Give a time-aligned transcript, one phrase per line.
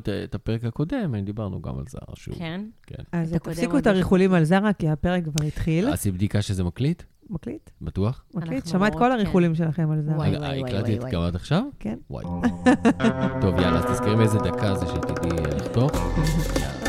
[0.00, 2.34] את- את הפרק הקודם, דיברנו גם על זרה שוב.
[2.38, 2.60] כן?
[2.86, 3.02] כן.
[3.12, 5.88] אז תפסיקו את לא הריחולים על זרה, כי הפרק כבר התחיל.
[5.88, 7.02] עשית בדיקה שזה מקליט?
[7.30, 7.70] מקליט?
[7.82, 8.24] בטוח?
[8.34, 8.66] מקליט?
[8.66, 9.12] שמע את אומרות כל כן.
[9.12, 10.16] הריחולים שלכם על זרה.
[10.16, 11.12] וואי, וואי, וואי, הקלטתי את וואי.
[11.12, 11.62] גם עד עכשיו?
[11.78, 11.98] כן.
[12.10, 12.24] וואי.
[13.42, 15.90] טוב, יאללה, אז תזכרי מאיזה דקה זה שתדעי אה, לחתוך.
[15.94, 16.70] יאללה.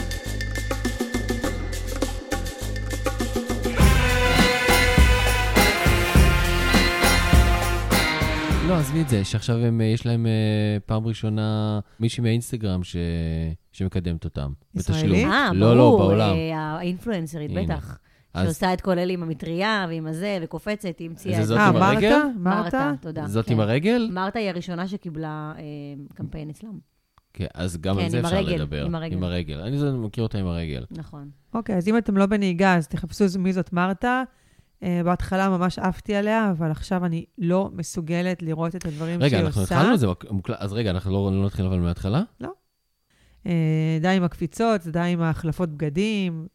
[8.81, 10.31] עזבי את זה, שעכשיו הם, אה, יש להם אה,
[10.85, 12.95] פעם ראשונה מישהי מהאינסטגרם ש...
[13.71, 14.51] שמקדמת אותם.
[14.75, 15.05] ישראלית?
[15.05, 15.31] בתשלום.
[15.31, 16.33] אה, לא, לא, ברור, בעולם.
[16.35, 17.51] אה, האינפלואנסרית.
[17.51, 17.97] בטח.
[18.33, 21.57] אז שעושה את כל אלה עם המטריה ועם הזה, וקופצת, היא המציאה זה את זאת
[21.57, 22.17] אה, עם הרגל?
[22.37, 22.61] מרתה?
[22.61, 22.91] מרתה?
[23.01, 23.27] תודה.
[23.27, 23.53] זאת כן.
[23.53, 24.09] עם הרגל?
[24.13, 25.63] מרתה היא הראשונה שקיבלה אה,
[26.15, 26.79] קמפיין אצלם.
[27.33, 28.85] כן, אז גם כן, על זה אפשר הרגל, לדבר.
[28.85, 29.15] עם הרגל.
[29.15, 29.59] עם הרגל.
[29.59, 30.85] אני זה- מכיר אותה עם הרגל.
[30.91, 31.29] נכון.
[31.53, 34.23] אוקיי, אז אם אתם לא בנהיגה, אז תחפשו מי זאת מרתה.
[34.83, 39.37] אה, בהתחלה ממש עפתי עליה, אבל עכשיו אני לא מסוגלת לראות את הדברים שהיא רגע,
[39.37, 39.47] עושה.
[39.47, 40.07] אנחנו התחלנו את זה
[40.57, 42.21] אז רגע, אנחנו לא לא נתחיל אבל מההתחלה?
[43.45, 46.47] אה, די עם הקפיצות, די עם ההחלפות בגדים.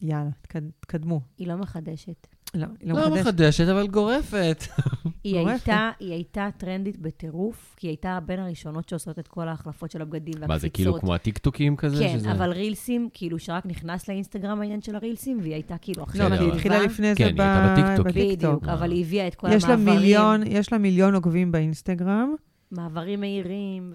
[0.00, 1.20] יאללה, תקד- תקדמו.
[1.38, 2.26] היא לא מחדשת.
[2.54, 3.20] לא, היא לא לא מחדשת.
[3.22, 4.62] מחדשת, אבל גורפת.
[5.24, 5.48] היא.
[5.48, 10.02] הייתה, היא הייתה טרנדית בטירוף, כי היא הייתה בין הראשונות שעושות את כל ההחלפות של
[10.02, 10.48] הבגדים והקפיצות.
[10.48, 12.04] מה, זה כאילו כמו הטיקטוקים כזה?
[12.04, 16.28] כן, שזה- אבל רילסים, כאילו שרק נכנס לאינסטגרם העניין של הרילסים, והיא הייתה כאילו עכשיו...
[16.30, 18.06] לא, כי היא אבל- התחילה לפני זה כן, הייתה בטיקטוק.
[18.16, 18.68] בדיוק.
[18.68, 19.98] אבל היא הביאה את כל יש לה המעברים.
[20.00, 22.34] מיליון, יש לה מיליון עוקבים באינסטגרם.
[22.70, 23.92] מעברים מהירים.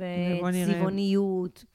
[0.65, 1.65] וצבעוניות,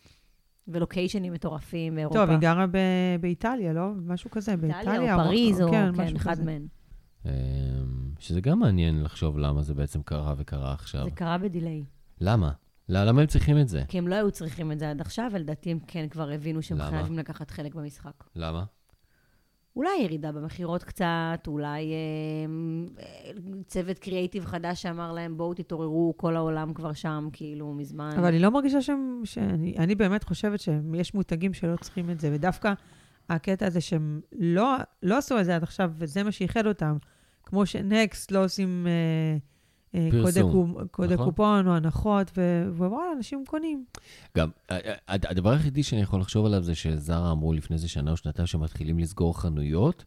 [0.68, 2.18] ולוקיישנים מטורפים מאירופה.
[2.18, 2.76] טוב, היא גרה ב-
[3.20, 3.86] באיטליה, לא?
[4.06, 4.80] משהו כזה, באיטליה.
[4.92, 6.42] איטליה או פריז, או כן, משהו אחד כזה.
[7.26, 7.30] אמ,
[8.18, 11.04] שזה גם מעניין לחשוב למה זה בעצם קרה וקרה עכשיו.
[11.04, 11.84] זה קרה בדיליי.
[12.20, 12.50] למה?
[12.88, 13.82] לא, למה הם צריכים את זה?
[13.88, 16.78] כי הם לא היו צריכים את זה עד עכשיו, ולדעתי הם כן כבר הבינו שהם
[16.78, 16.90] למה?
[16.90, 18.24] חייבים לקחת חלק במשחק.
[18.36, 18.64] למה?
[19.76, 23.02] אולי ירידה במכירות קצת, אולי אה,
[23.66, 28.14] צוות קריאייטיב חדש שאמר להם, בואו תתעוררו, כל העולם כבר שם, כאילו, מזמן.
[28.18, 32.30] אבל אני לא מרגישה שהם, שאני אני באמת חושבת שיש מותגים שלא צריכים את זה,
[32.32, 32.72] ודווקא
[33.28, 36.96] הקטע הזה שהם לא, לא עשו את זה עד עכשיו, וזה מה שאיחד אותם,
[37.42, 39.38] כמו שנקסט לא עושים אה,
[40.00, 41.26] אה, פרסום, קודי, קו- קודי נכון.
[41.26, 43.84] קופון או הנחות, ו- ווואלה, אנשים קונים.
[44.38, 44.48] גם,
[45.08, 48.98] הדבר היחידי שאני יכול לחשוב עליו זה שזרה אמרו לפני איזה שנה או שנתיים שמתחילים
[48.98, 50.04] לסגור חנויות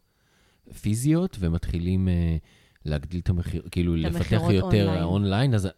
[0.80, 2.36] פיזיות ומתחילים אה,
[2.84, 5.04] להגדיל את המחיר, כאילו את לפתח יותר online.
[5.04, 5.68] Online, אז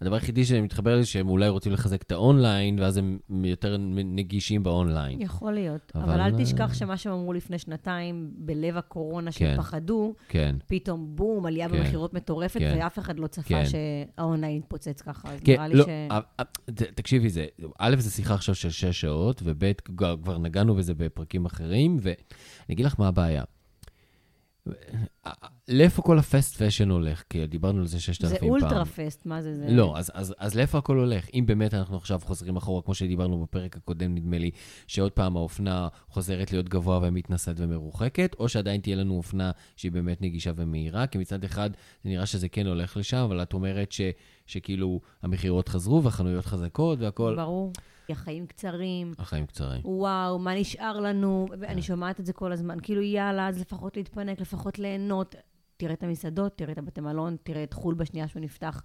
[0.00, 5.20] הדבר היחידי שמתחבר לי שהם אולי רוצים לחזק את האונליין, ואז הם יותר נגישים באונליין.
[5.20, 5.92] יכול להיות.
[5.94, 9.38] אבל, אבל, אל תשכח שמה שהם אמרו לפני שנתיים, בלב הקורונה, כן.
[9.38, 10.56] שהם פחדו, כן.
[10.66, 11.76] פתאום בום, עלייה כן.
[11.76, 12.78] במכירות מטורפת, כן.
[12.80, 13.64] ואף אחד לא צפה כן.
[13.66, 15.32] שהאונליין יתפוצץ ככה.
[15.32, 15.88] אז כן, נראה לי לא, ש...
[16.10, 16.20] אה,
[16.94, 17.46] תקשיבי, זה,
[17.78, 22.16] א', זו שיחה עכשיו של שש שעות, וב', כבר נגענו בזה בפרקים אחרים, ואני
[22.70, 23.44] אגיד לך מה הבעיה.
[25.68, 27.22] לאיפה כל הפסט פשן הולך?
[27.30, 28.62] כי דיברנו על זה ששת זה אלפים פעם.
[28.62, 29.56] אולטרה פסט, מה זה?
[29.56, 29.66] זה...
[29.70, 31.26] לא, אז, אז, אז לאיפה הכל הולך?
[31.34, 34.50] אם באמת אנחנו עכשיו חוזרים אחורה, כמו שדיברנו בפרק הקודם, נדמה לי,
[34.86, 40.22] שעוד פעם האופנה חוזרת להיות גבוה ומתנשאת ומרוחקת, או שעדיין תהיה לנו אופנה שהיא באמת
[40.22, 41.70] נגישה ומהירה, כי מצד אחד
[42.04, 44.00] זה נראה שזה כן הולך לשם, אבל את אומרת ש,
[44.46, 47.34] שכאילו המכירות חזרו והחנויות חזקות והכל...
[47.36, 47.72] ברור.
[48.12, 49.12] החיים קצרים.
[49.18, 49.80] החיים קצרים.
[49.84, 51.46] וואו, מה נשאר לנו?
[51.50, 51.56] כן.
[51.60, 52.78] ואני שומעת את זה כל הזמן.
[52.82, 55.34] כאילו, יאללה, אז לפחות להתפנק, לפחות ליהנות.
[55.76, 58.82] תראה את המסעדות, תראה את הבתי מלון, תראה את חו"ל בשנייה שהוא נפתח.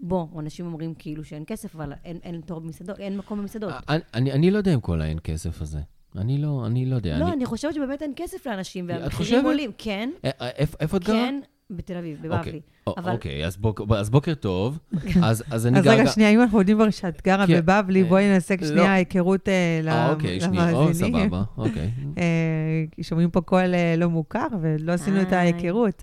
[0.00, 3.74] בוא, אנשים אומרים כאילו שאין כסף, אבל אין, אין תור במסעדות, אין מקום במסעדות.
[3.88, 5.80] אני, אני, אני לא יודע אם כל האין כסף הזה.
[6.18, 7.18] אני לא, אני לא יודע.
[7.18, 7.32] לא, אני...
[7.32, 9.44] אני חושבת שבאמת אין כסף לאנשים, והמחירים?
[9.44, 9.70] עולים.
[9.78, 10.48] כן, אה, אה,
[10.80, 11.16] איפה את גרה?
[11.16, 11.40] כן,
[11.70, 12.60] בתל אביב, בבבלי.
[12.86, 14.78] או- אבל- אוקיי, אז, בוק, אז בוקר טוב.
[15.22, 15.90] אז, אז אני אז גר...
[15.90, 17.60] רגע, שנייה, אם אנחנו יודעים כבר שאת גרה כן.
[17.60, 18.66] בבבלי, בואי נעשה לא.
[18.66, 21.24] שנייה היכרות אה, אה, אוקיי, למאזינים.
[21.28, 21.90] סבבה, אוקיי.
[22.18, 23.64] אה, כי שומעים פה קול
[23.96, 25.32] לא מוכר, ולא עשינו את.
[25.32, 26.02] ההיכרות.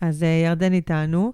[0.00, 1.32] אז ירדן איתנו,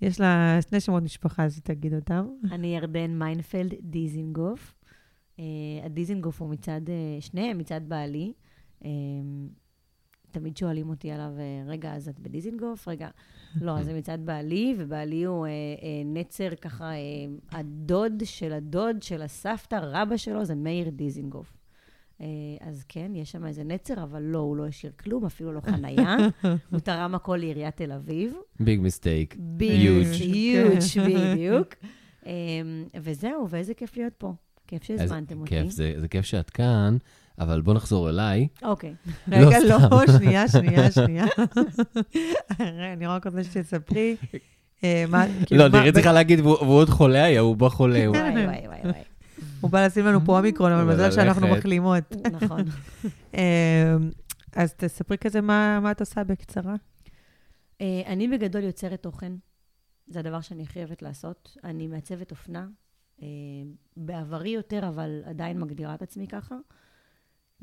[0.00, 2.26] יש לה שני שמות משפחה, אז היא תגיד אותם.
[2.52, 4.74] אני ירדן מיינפלד דיזינגוף.
[5.84, 6.80] הדיזינגוף הוא מצד,
[7.20, 8.32] שניהם מצד בעלי.
[10.34, 12.88] אה, תמיד שואלים אותי עליו, אה, רגע, אז את בדיזינגוף?
[12.88, 13.08] רגע,
[13.60, 16.98] לא, זה מצד בעלי, ובעלי הוא אה, אה, נצר ככה, אה,
[17.52, 21.56] הדוד של הדוד של הסבתא, רבא שלו, זה מאיר דיזינגוף.
[22.20, 22.26] אה,
[22.60, 26.16] אז כן, יש שם איזה נצר, אבל לא, הוא לא השאיר כלום, אפילו לא חנייה.
[26.70, 28.34] הוא תרם הכל לעיריית תל אביב.
[28.60, 29.36] ביג מיסטייק.
[29.38, 30.06] ביג,
[30.94, 31.04] כן.
[31.06, 31.74] בדיוק.
[32.26, 32.30] אמ,
[33.00, 34.32] וזהו, ואיזה כיף להיות פה.
[34.66, 35.50] כיף שהזמנתם אותי.
[35.50, 36.96] כיף, זה, זה כיף שאת כאן,
[37.38, 38.48] אבל בוא נחזור אליי.
[38.62, 38.94] אוקיי.
[39.28, 41.24] רגע, לא, לא, שנייה, שנייה, שנייה.
[42.92, 44.16] אני רק רוצה שתספרי.
[44.84, 48.06] אה, מה- כאילו, לא, מה- נראית צריכה להגיד, והוא עוד חולה היה, הוא בא חולה.
[48.06, 49.02] הוא- וואי, וואי, וואי.
[49.60, 51.46] הוא בא לשים לנו פה אומיקרון, אבל מזל שאנחנו.
[51.48, 52.04] מחלימות.
[52.42, 52.60] נכון.
[53.34, 53.96] אה,
[54.56, 56.74] אז תספרי כזה מה את עושה בקצרה.
[57.80, 59.32] אה, אני בגדול יוצרת תוכן.
[60.06, 61.56] זה הדבר שאני הכי אוהבת לעשות.
[61.64, 62.66] אני מעצבת אופנה.
[63.96, 66.54] בעברי יותר, אבל עדיין מגדירה את עצמי ככה.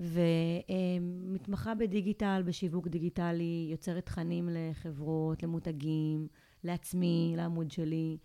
[0.01, 6.27] ומתמחה בדיגיטל, בשיווק דיגיטלי, יוצרת תכנים לחברות, למותגים,
[6.63, 8.17] לעצמי, לעמוד שלי.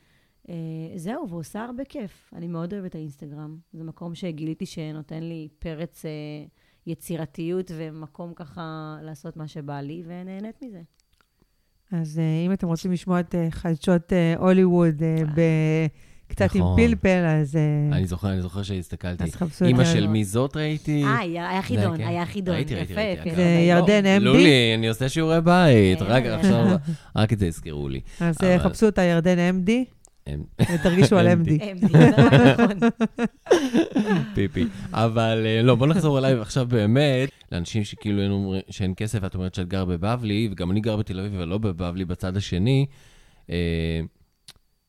[0.49, 0.55] אה,
[0.97, 2.31] זהו, ועושה הרבה כיף.
[2.37, 3.59] אני מאוד אוהבת את האינסטגרם.
[3.73, 6.11] זה מקום שגיליתי שנותן לי פרץ אה,
[6.87, 10.83] יצירתיות ומקום ככה לעשות מה שבא לי, ונהנית מזה.
[11.93, 15.03] אז אה, אם אתם רוצים לשמוע את חדשות הוליווד
[15.37, 15.87] ב-
[16.29, 16.77] קצת עם נכון.
[16.77, 19.25] פלפל, אז אה, אני זוכר, אני זוכר שהסתכלתי.
[19.25, 19.85] אז חפשו אימא.
[19.85, 21.05] של מי זאת ראיתי.
[21.05, 22.07] אה, היה חידון, כן.
[22.07, 22.55] היה חידון.
[22.55, 23.29] ראיתי, ראיתי, ראיתי.
[23.29, 23.37] יפה.
[23.37, 23.79] זה אגב.
[23.79, 24.35] ירדן לא, MD?
[24.35, 26.31] לולי, אני עושה שיעורי בית, כן, רק כן.
[26.31, 26.67] עכשיו,
[27.17, 28.01] רק את זה הזכירו לי.
[28.21, 29.71] אז אה, חפשו את הירדן MD,
[30.27, 30.43] הם-
[30.75, 31.45] ותרגישו על MD.
[31.81, 31.99] דיברו,
[32.53, 32.79] נכון.
[34.35, 34.67] פיפי.
[34.93, 39.35] אבל אה, לא, בוא נחזור אליי עכשיו באמת, לאנשים שכאילו אין אומרים שאין כסף, ואת
[39.35, 42.87] אומרת שאת גר בבבלי, וגם אני גר בתל אביב, אבל לא בבבלי, בצד השני.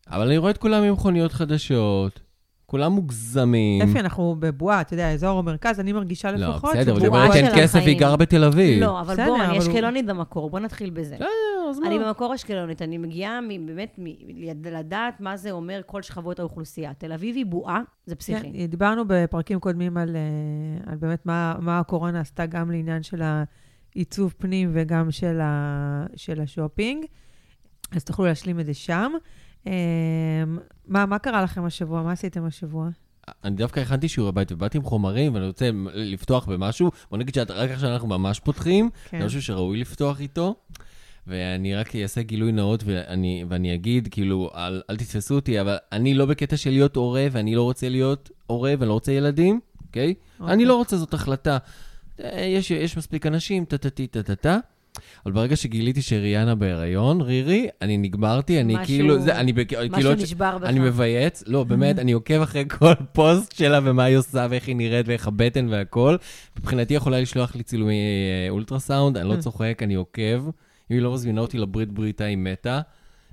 [0.09, 2.19] אבל אני רואה את כולם עם מכוניות חדשות,
[2.65, 3.81] כולם מוגזמים.
[3.81, 7.33] אפי, אנחנו בבועה, אתה יודע, אזור המרכז, אני מרגישה לא, לפחות בסדר, אבל היא אומרת
[7.33, 7.97] שאין של כסף, היא החיים.
[7.99, 8.83] גרה בתל אביב.
[8.83, 11.15] לא, אבל בסדר, בוא, אני אשקלונית במקור, בוא נתחיל בזה.
[11.15, 11.27] בסדר,
[11.69, 11.87] אז מה?
[11.87, 16.93] אני במקור אשקלונית, אני מגיעה מ- באמת מ- לדעת מה זה אומר כל שכבות האוכלוסייה.
[16.93, 18.51] תל אביב היא בועה, זה פסיכי.
[18.53, 23.21] כן, דיברנו בפרקים קודמים על, אה, על באמת מה, מה הקורונה עשתה גם לעניין של
[23.95, 25.39] העיצוב פנים וגם של,
[26.15, 27.05] של השופינג,
[27.91, 29.11] אז תוכלו להשלים את זה שם.
[29.67, 29.71] אה,
[30.87, 32.03] מה, מה קרה לכם השבוע?
[32.03, 32.89] מה עשיתם השבוע?
[33.43, 36.91] אני דווקא הכנתי שיעורי בית ובאתי עם חומרים, ואני רוצה לפתוח במשהו.
[37.09, 39.25] בוא נגיד שרק עכשיו אנחנו ממש פותחים, כן.
[39.25, 40.55] משהו שראוי לפתוח איתו.
[41.27, 46.13] ואני רק אעשה גילוי נאות ואני, ואני אגיד, כאילו, אל, אל תתפסו אותי, אבל אני
[46.13, 50.13] לא בקטע של להיות הורה, ואני לא רוצה להיות הורה ואני לא רוצה ילדים, אוקיי?
[50.39, 50.53] אוקיי.
[50.53, 51.57] אני לא רוצה, זאת החלטה.
[52.23, 54.57] אה, יש, יש מספיק אנשים, טה-טה-טי, טה-טה-טה.
[55.25, 60.19] אבל ברגע שגיליתי שריאנה בהיריון, רירי, אני נגמרתי, אני משהו- כאילו, זה, אני, כאילו, משהו
[60.19, 60.67] ש- נשבר בך.
[60.67, 64.75] אני מבייץ, לא, באמת, אני עוקב אחרי כל פוסט שלה ומה היא עושה ואיך היא
[64.75, 66.15] נראית ואיך הבטן והכל.
[66.59, 70.45] מבחינתי יכולה לשלוח לי צילומי אה, אולטרסאונד, אני לא צוחק, אני עוקב.
[70.91, 72.81] אם היא לא מזמינה אותי לברית בריתה, היא מתה.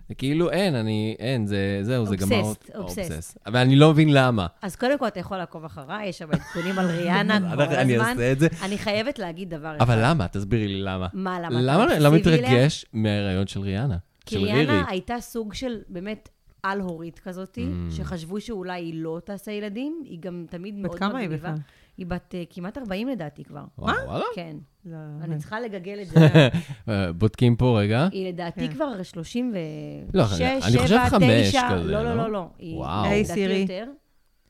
[0.08, 2.36] זה כאילו, אין, אני, אין, זה, זהו, זה גמר...
[2.40, 3.38] obsessed, obsessed.
[3.46, 4.46] אבל אני לא מבין למה.
[4.62, 7.94] אז קודם כל, אתה יכול לעקוב אחריי, יש שם עדכונים על ריאנה כל אני- אני
[7.96, 8.08] הזמן.
[8.08, 8.48] אעשה את זה.
[8.62, 9.80] אני חייבת להגיד דבר אחד.
[9.82, 10.28] אבל למה?
[10.28, 11.06] תסבירי לי למה.
[11.12, 11.86] מה, למה?
[11.98, 12.16] למה?
[12.16, 13.96] מתרגש מההיריון של ריאנה?
[14.26, 14.66] כי של רירי?
[14.66, 16.28] ריאנה הייתה סוג של באמת
[16.62, 17.94] על-הורית כזאתי, Mm.
[17.94, 21.48] שחשבו שאולי היא לא תעשה ילדים, היא גם תמיד מאוד בת כמה היא מגניבה.
[21.50, 21.60] בכלל?
[21.96, 23.64] היא בת אה, כמעט 40 לדעתי כבר.
[23.78, 24.24] וואו, וואלה?
[24.34, 24.56] כן.
[24.84, 26.28] לא, אני צריכה לגגל את זה.
[26.88, 28.08] אה, בודקים פה רגע.
[28.12, 28.74] היא לדעתי כן.
[28.74, 30.24] כבר 36, לא,
[30.66, 31.68] אני חושב 7, חמש 9.
[31.70, 32.16] כזה, לא, לא, לא?
[32.16, 32.48] לא, לא.
[32.58, 33.04] היא וואו.
[33.04, 33.66] היי, סירי.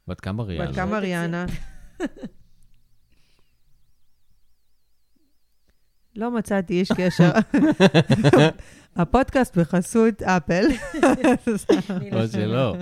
[0.08, 0.68] בת כמה ריאנה?
[0.68, 1.46] בת כמה לא ריאנה?
[6.16, 7.30] לא מצאתי איש קשר.
[8.96, 10.64] הפודקאסט בחסות אפל.
[12.12, 12.74] עוד שלא.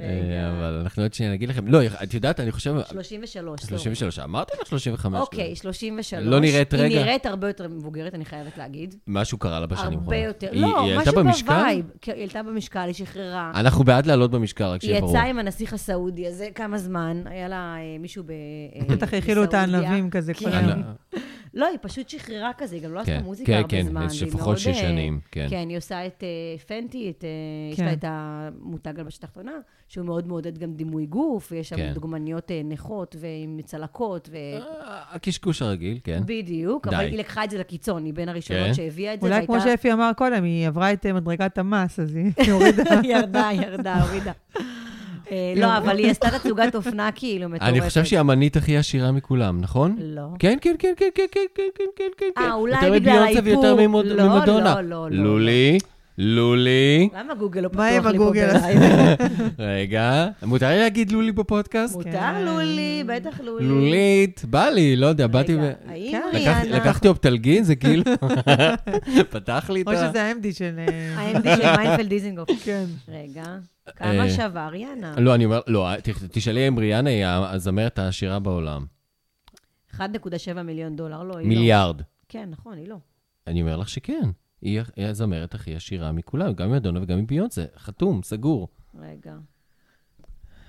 [0.00, 1.66] אה, אבל אנחנו עוד שניה נגיד לכם.
[1.68, 2.74] לא, את יודעת, אני חושב...
[2.90, 3.60] 33.
[3.62, 5.20] 33, אמרתי לך 35.
[5.20, 6.14] אוקיי, 33.
[6.14, 6.84] לא נראית רגע?
[6.84, 8.94] היא נראית הרבה יותר מבוגרת, אני חייבת להגיד.
[9.06, 10.04] משהו קרה לה בשנים האחרונות.
[10.04, 10.48] הרבה יותר.
[10.52, 11.52] היא- לא, היא עלתה משהו במשקל?
[11.52, 11.84] ב vibe.
[12.00, 13.52] כן, היא עלתה במשקל, היא שחררה.
[13.54, 15.12] אנחנו בעד לעלות במשקל, רק היא שיהיה ברור.
[15.16, 18.30] יצאה עם הנסיך הסעודי הזה כמה זמן, היה לה אה, מישהו ב...
[18.30, 18.36] אה,
[18.96, 19.78] בטח האכילו את בסעודיה.
[19.80, 20.56] הענבים כזה כל כן.
[20.68, 20.82] היום.
[21.54, 24.06] לא, היא פשוט שחררה כזה, היא גם לא כן, עשתה מוזיקה כן, הרבה כן, זמן.
[24.06, 25.46] יש והיא לפחות שש אה, שנים, כן.
[25.50, 27.28] כן, היא עושה את אה, Fenty, את, אה,
[27.72, 27.84] יש כן.
[27.84, 29.52] לה את המותג הלבשה תחתונה,
[29.88, 31.92] שהוא מאוד מעודד גם דימוי גוף, ויש שם כן.
[31.94, 34.36] דוגמניות נכות ועם צלקות, ו...
[35.10, 36.22] הקשקוש הרגיל, כן.
[36.26, 36.98] בדיוק, אבל.
[36.98, 38.74] היא לקחה את זה לקיצון, היא בין הראשונות כן.
[38.74, 42.32] שהביאה את זה, אולי כמו שאפי אמר קודם, היא עברה את מדרגת המס, אז היא
[42.52, 42.82] הורידה.
[43.04, 44.32] ירדה, ירדה, הורידה.
[45.30, 47.72] אה, לא, אבל היא עשתה תצוגת אופנה כאילו מטורפת.
[47.72, 49.96] אני חושב שהיא האמנית הכי עשירה מכולם, נכון?
[50.00, 50.22] לא.
[50.38, 52.04] כן, כן, כן, כן, כן, כן, כן, כן, כן,
[52.36, 52.42] כן.
[52.42, 53.86] אה, אולי יותר בגלל מביונסה ויותר האיפור.
[53.86, 54.74] ממוד- לא, ממדונה.
[54.74, 55.24] לא, לא, לא.
[55.24, 55.78] לולי,
[56.22, 57.08] לולי.
[57.18, 58.58] למה גוגל לא פתוח לי פה הגוגל?
[58.58, 58.78] ב live?
[59.58, 61.94] רגע, מותר לי להגיד לולי בפודקאסט?
[61.94, 63.66] מותר לולי, בטח לולי.
[63.66, 65.58] לולית, בא לי, לא יודע, באתי ו...
[65.60, 66.22] רגע, האם כן.
[66.32, 66.76] לקחתי- ריאנה...
[66.76, 68.02] לקחתי אופטלגין, זה כאילו...
[69.30, 69.96] פתח לי את או ה...
[70.10, 70.76] שזה ה-MD של...
[70.78, 72.48] אה, ה-MD של מיינפלד דיזנגוף.
[72.64, 72.84] כן.
[73.08, 73.42] רגע,
[73.88, 75.14] אה, כמה שווה ריאנה?
[75.18, 75.88] לא, אני אומר, לא,
[76.32, 78.84] תשאלי אם ריאנה היא הזמרת העשירה בעולם.
[79.96, 80.02] 1.7
[80.64, 81.48] מיליון דולר, לא, היא לא.
[81.48, 82.02] מיליארד.
[82.28, 82.96] כן, נכון, היא לא.
[83.46, 84.30] אני אומר לך שכן.
[84.62, 87.64] היא הזמרת הכי עשירה מכולם, גם עם מדונה וגם עם ביונסה.
[87.78, 88.68] חתום, סגור.
[89.00, 89.34] רגע.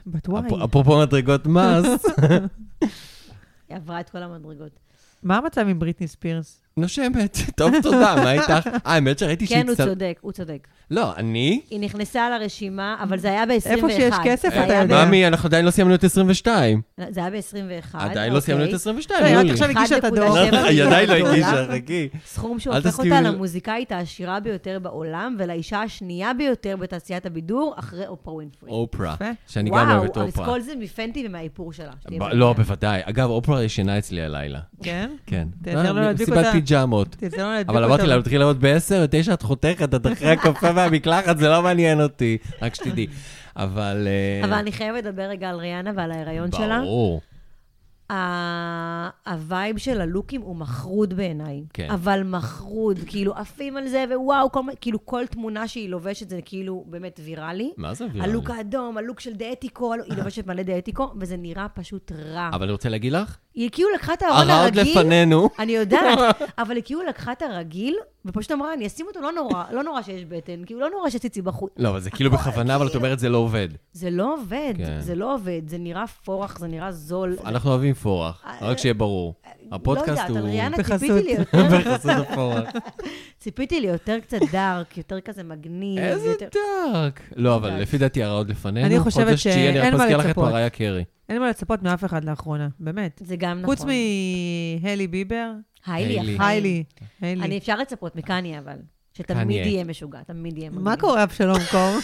[0.08, 0.48] בת וואי.
[0.48, 2.06] אפ- אפרופו מדרגות מס,
[3.70, 4.80] היא עברה את כל המדרגות.
[5.24, 6.62] מה המצב עם בריטני ספירס?
[6.78, 7.38] נושמת.
[7.58, 8.50] טוב, תודה, מה איתך?
[8.50, 10.68] אה, האמת שראיתי כן, הוא צודק, הוא צודק.
[10.92, 11.62] לא, אני...
[11.70, 13.66] היא נכנסה לרשימה, אבל זה היה ב-21.
[13.66, 15.06] איפה שיש כסף, אתה יודע.
[15.06, 16.82] ממי, אנחנו עדיין לא סיימנו את 22.
[17.10, 17.98] זה היה ב-21.
[17.98, 19.52] עדיין לא סיימנו את 22, לא, היא רק יולי.
[19.52, 20.36] עכשיו הגישה את הדוח.
[20.36, 21.66] 1.7 היא עדיין לא הגישה.
[21.72, 22.10] חכי.
[22.26, 28.70] סכום שהופך אותה למוזיקאית העשירה ביותר בעולם, ולאישה השנייה ביותר בתעשיית הבידור, אחרי אופרה ווינפרי.
[28.70, 29.16] אופרה.
[29.48, 30.46] שאני גם אוהב את וואו, אז אופרה.
[30.46, 31.92] כל זה מ Fenty ומהאיפור שלה.
[32.32, 33.02] לא, בוודאי.
[33.04, 34.60] אגב, אופרה ישנה אצלי הלילה.
[34.84, 35.10] כן?
[35.26, 35.48] כן.
[35.64, 36.61] תן לו להדביק מסיבת אותה.
[36.66, 37.16] פיג'מות.
[37.68, 38.08] אבל אמרתי.
[38.08, 42.38] לה, מתחיל לעבוד ב-10, ב-9 את חותכת, את אחרי הקפה והמקלחת, זה לא מעניין אותי,
[42.62, 43.08] רק שתדעי.
[43.56, 44.08] אבל...
[44.08, 46.82] אה, אבל אני חייבת לדבר רגע על ריאנה ועל ההיריון שלה.
[46.82, 47.22] ברור.
[49.28, 51.64] ה vibe של הלוקים הוא מחריד בעיניי.
[51.74, 51.88] כן.
[51.92, 56.86] אבל מחריד, כאילו עפים על זה, ווואו, כל, כאילו כל תמונה שהיא לובשת זה כאילו
[56.88, 57.72] באמת ויראלי.
[57.78, 58.32] מה זה ויראלי?
[58.32, 62.50] הלוק האדום, הלוק של די אטיקו, היא לובשת מלא די אטיקו, וזה נראה פשוט רע.
[62.54, 65.50] אבל אני רוצה להגיד לך, היא כאילו לקחה את הארון הרגיל, לפנינו.
[65.60, 66.20] אני יודעת,
[66.62, 70.02] אבל היא כאילו לקחה את הרגיל, ופשוט אמרה, אני אשים אותו, לא נורא, לא נורא
[70.02, 71.72] שיש בטן, כאילו לא נורא שיש ציצי בחוץ.
[71.78, 73.68] לא, אבל זה כאילו בכוונה, אבל את כאילו- אומרת זה לא עובד.
[73.94, 75.00] זה לא עובד, כן.
[75.00, 77.36] זה לא עובד, זה נראה פורח, זה נראה זול.
[77.46, 79.34] אנחנו אוהבים פורח, אה, רק שיהיה ברור.
[79.72, 80.38] הפודקאסט לא יודעת, הוא...
[80.38, 81.00] על ריאנה בחסות.
[81.00, 82.70] ציפיתי לי יותר, בחסות הפורח.
[83.40, 86.00] ציפיתי לי יותר קצת דארק, יותר כזה מגניב.
[86.00, 86.34] איזה.
[86.40, 87.22] דארק.
[87.36, 87.82] לא, אבל יודעת.
[87.82, 88.88] לפי דעתי הרע עוד לפנינו.
[88.88, 90.50] אני חושבת חודש תשיעי, אני רק שאין מה מזכיר לך את לצפות.
[90.50, 91.04] מריה קרי.
[91.32, 93.22] אין מה לצפות מאף אחד לאחרונה, באמת.
[93.26, 93.76] זה גם נכון.
[93.76, 93.86] חוץ
[94.84, 95.52] מהיילי ביבר,
[95.86, 96.84] היילי, היילי.
[97.22, 98.76] אני אפשר לצפות מקניה, אבל.
[99.14, 99.66] שתמיד.
[99.66, 100.84] יהיה משוגע, תמיד יהיה מגניב.
[100.86, 101.98] מה קורה, אבשלום קור?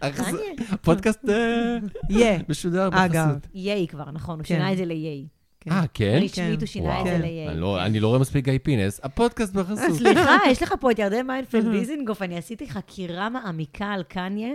[0.00, 0.76] קניה.
[0.82, 2.36] פודקאסט אה.
[2.48, 3.26] משודר אגב.
[3.28, 3.46] בחסות.
[3.54, 4.54] Ye כבר, נכון, הוא כן.
[4.54, 5.26] שינה את זה ל Ye.
[5.70, 6.20] אה, כן?
[6.22, 7.04] רשמית הוא שינה את.
[7.06, 7.20] זה כן.
[7.20, 7.48] ל Ye.
[7.48, 9.00] אני לא- אני לא רואה מספיק גיא פינס.
[9.02, 9.96] הפודקאסט בחסות.
[9.98, 14.48] סליחה, יש לך פה את ירדן מיינפלד דיזינגוף, אני עשיתי חקירה מעמיקה על קניה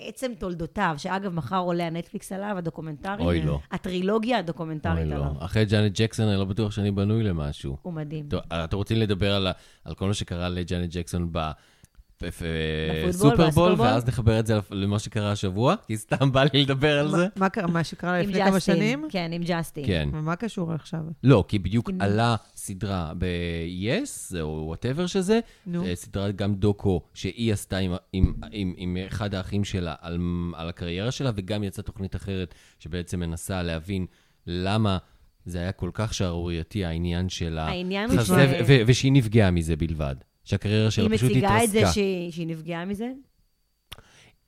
[0.00, 3.24] מעצם תולדותיו, שאגב, מחר עולה הנטפליקס עליו, הדוקומנטרי.
[3.24, 3.60] אוי, לא.
[3.70, 5.14] הטרילוגיה אוי, הדוקומנטרית לא.
[5.14, 5.32] עליו.
[5.38, 7.76] אחרי ג'אנט ג'קסון, אני לא בטוח שאני בנוי למשהו.
[7.82, 8.28] הוא מדהים.
[8.28, 9.48] טוב, אתם רוצים לדבר על
[9.84, 11.52] על כל מה שקרה לג'אנט ג'קסון בפוטבול,
[12.22, 13.80] בסופרבול, בסופרבול?
[13.80, 15.74] ואז נחבר את זה למה שקרה השבוע?
[15.86, 17.26] כי סתם בא לי לדבר על זה.
[17.36, 18.60] מה קרה, מה שקרה לפני כמה.
[18.60, 19.04] שנים?
[19.10, 19.86] כן, עם ג'סטין.
[19.86, 20.08] כן.
[20.12, 21.00] ומה קשור עכשיו?
[21.22, 25.40] לא, כי בדיוק עלה סדרה ב-yes, או whatever שזה.
[25.74, 27.78] אה, סדרה גם דוקו שהיא עשתה
[28.12, 30.18] עם, אחד האחים שלה על,
[30.54, 34.06] על הקריירה שלה, וגם יצאה תוכנית אחרת שבעצם מנסה להבין
[34.46, 34.98] למה
[35.46, 38.30] זה היה כל כך שערורייתי, העניין של העניין הוא ש-
[38.86, 40.16] ושהיא נפגעה מזה בלבד.
[40.46, 41.64] שהקריירה שלה היא פשוט מציגה התרסקה.
[41.64, 43.08] את זה שהיא שהיא נפגעה מזה?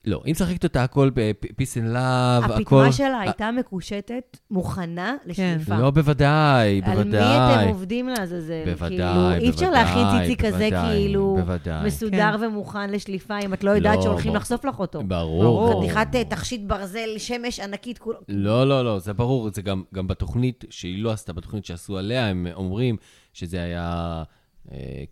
[0.05, 2.81] לא, היא משחקת אותה הכל ב-peace and love, הכל...
[2.81, 5.79] הפטמה שלה הייתה מקושטת, מוכנה לשליפה.
[5.79, 7.63] לא, בוודאי, על מי בוודאי.
[7.65, 8.65] אתם עובדים לעזאזל?
[8.65, 11.87] בוודאי, כאילו, אי אפשר בוודאי, להכין ציצי כזה בוודאי, כאילו בוודאי.
[11.87, 14.35] מסודר ומוכן לשליפה, אם את לא יודעת לא, שהולכים.
[14.35, 15.03] לחשוף לך אותו.
[15.03, 15.83] ברור.
[15.83, 18.19] חתיכת אה, תכשיט ברזל, שמש ענקית, כולו.
[18.29, 22.27] לא, לא, לא, זה ברור, זה גם, גם בתוכנית שהיא לא עשתה, בתוכנית שעשו עליה,
[22.27, 22.97] הם אומרים
[23.33, 24.23] שזה היה,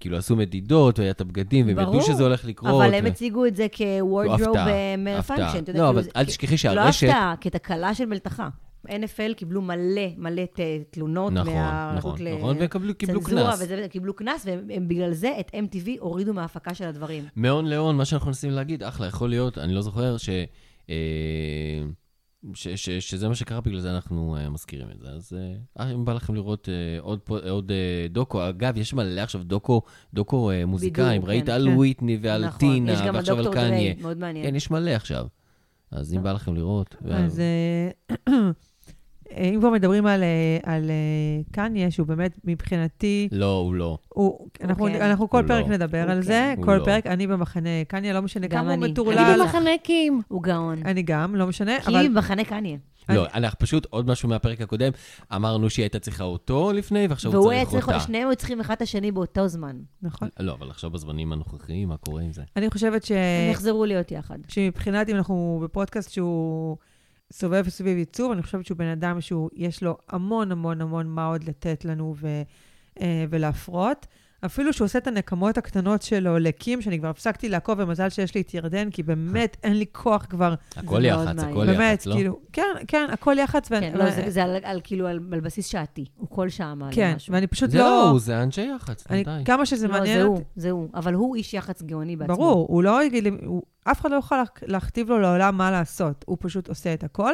[0.00, 2.02] כאילו עשו מדידות, והיה את הבגדים, והם ידעו.
[2.02, 2.70] שזה הולך לקרות.
[2.70, 4.56] אבל הם הציגו את זה כוורדרוב
[4.98, 5.58] מלפנקשן.
[5.58, 7.06] אתה יודע, לא, כאילו אבל אל תשכחי לא שהרשת...
[7.06, 8.48] הפתעה, כתקלה של מלתחה.
[8.88, 10.42] NFL קיבלו מלא מלא
[10.90, 13.62] תלונות נכון, מהרשות נכון, נכון, והם קיבלו- קיבלו לצנזורה קנס.
[13.62, 17.24] וזה, קיבלו קנס, והם הם בגלל זה את MTV הורידו מההפקה של הדברים.
[17.36, 20.28] מהון להון, מה שאנחנו מנסים להגיד, אחלה, יכול להיות, אני לא זוכר ש...
[20.90, 20.94] אה,
[22.54, 25.08] ש, ש, שזה מה שקרה, בגלל זה אנחנו uh, מזכירים את זה.
[25.08, 25.36] אז
[25.78, 29.82] uh, אם בא לכם לראות uh, עוד, עוד uh, דוקו, אגב, יש מלא עכשיו דוקו,
[30.14, 31.52] דוקו uh, מוזיקאים, בידור, ראית כן.
[31.52, 31.76] על כן.
[31.76, 33.94] וויטני ועל נכון, טינה, יש גם ועכשיו על קניה.
[34.00, 34.46] מאוד מעניין.
[34.46, 35.26] כן, יש מלא עכשיו.
[35.90, 36.96] אז אם בא לכם לראות...
[37.10, 37.42] אז
[39.36, 43.98] אם כבר מדברים על, אה, על אה, קניה, שהוא באמת מבחינתי, לא, הוא לא.
[44.08, 45.02] הוא, אנחנו, כן.
[45.02, 45.72] אנחנו כל הוא פרק לא.
[45.72, 46.22] נדבר הוא על כן.
[46.22, 46.84] זה, הוא כל לא.
[46.84, 48.84] פרק, אני במחנה קניה, לא משנה כמה הוא.
[48.84, 49.18] מטורלל.
[49.18, 50.20] אני במחנה קים.
[50.28, 50.82] הוא גאון.
[50.84, 52.76] אני גם, לא משנה, כי אבל מחנה קניה.
[53.08, 54.92] לא, אנחנו פשוט, עוד משהו מהפרק הקודם,
[55.34, 58.00] אמרנו שהיא הייתה צריכה אותו לפני, ועכשיו הוא והוא היה צריך צריך, אותה.
[58.00, 59.76] שניהם היו צריכים אחד את השני באותו זמן.
[60.02, 60.28] נכון.
[60.40, 62.42] לא, אבל עכשיו בזמנים הנוכחיים, מה קורה עם זה?
[62.56, 63.10] אני חושבת ש...
[63.10, 64.38] הם יחזרו להיות יחד.
[64.48, 66.76] שמבחינת, אם אנחנו בפודקאסט שהוא
[67.32, 71.26] סובב סביב ייצור, אני חושבת שהוא בן אדם שהוא, יש לו המון המון המון מה
[71.26, 72.42] עוד לתת לנו ו,
[73.00, 74.06] אה, ולהפרות.
[74.46, 78.40] אפילו שהוא עושה את הנקמות הקטנות שלו לקים, שאני כבר הפסקתי לעקוב, ומזל שיש לי
[78.40, 81.38] את ירדן, כי באמת אין לי כוח כבר, הכל זה יח"צ.
[81.38, 82.14] הכל באמת, יח"צ, לא?
[82.14, 83.68] כאילו, כן, כן, הכל יח"צ.
[83.68, 86.04] כן, לא, זה- זה על- על כאילו על בסיס שעתי.
[86.16, 87.34] הוא כל שעה מעלה כן, משהו.
[87.34, 87.84] ואני פשוט זה לא...
[87.84, 89.30] לא הוא, זה אנשי יח"צ, אני, די.
[89.44, 90.88] כמה שזה לא, מעניין זה אותי, הוא, זה הוא.
[90.94, 92.36] אבל הוא איש יח"צ גאוני בעצמו.
[92.36, 93.30] ברור, הוא לא יגיד לי,
[93.84, 97.32] אף אחד לא יוכל לה- להכתיב לו לעולם מה לעשות, הוא פשוט עושה את הכל.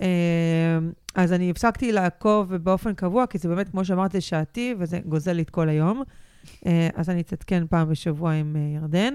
[0.00, 0.06] אה,
[1.14, 5.32] אז אני הפסקתי לעקוב באופן קבוע, כי זה באמת, כמו שאמרת, זה שעתי, וזה גוזל
[5.32, 6.02] לי את כל היום.
[6.66, 9.14] אה, אז אני אתעדכן פעם בשבוע עם אה, ירדן.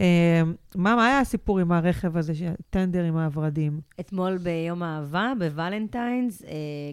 [0.00, 0.42] אה,
[0.74, 2.32] מה, מה היה הסיפור עם הרכב הזה,
[2.70, 3.80] טנדר עם הוורדים?
[4.00, 6.42] אתמול ביום האהבה, ב Valentine's,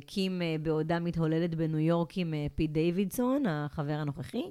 [0.07, 4.43] קים בעודה מתהוללת בניו יורק עם פיט דיווידסון, החבר הנוכחי.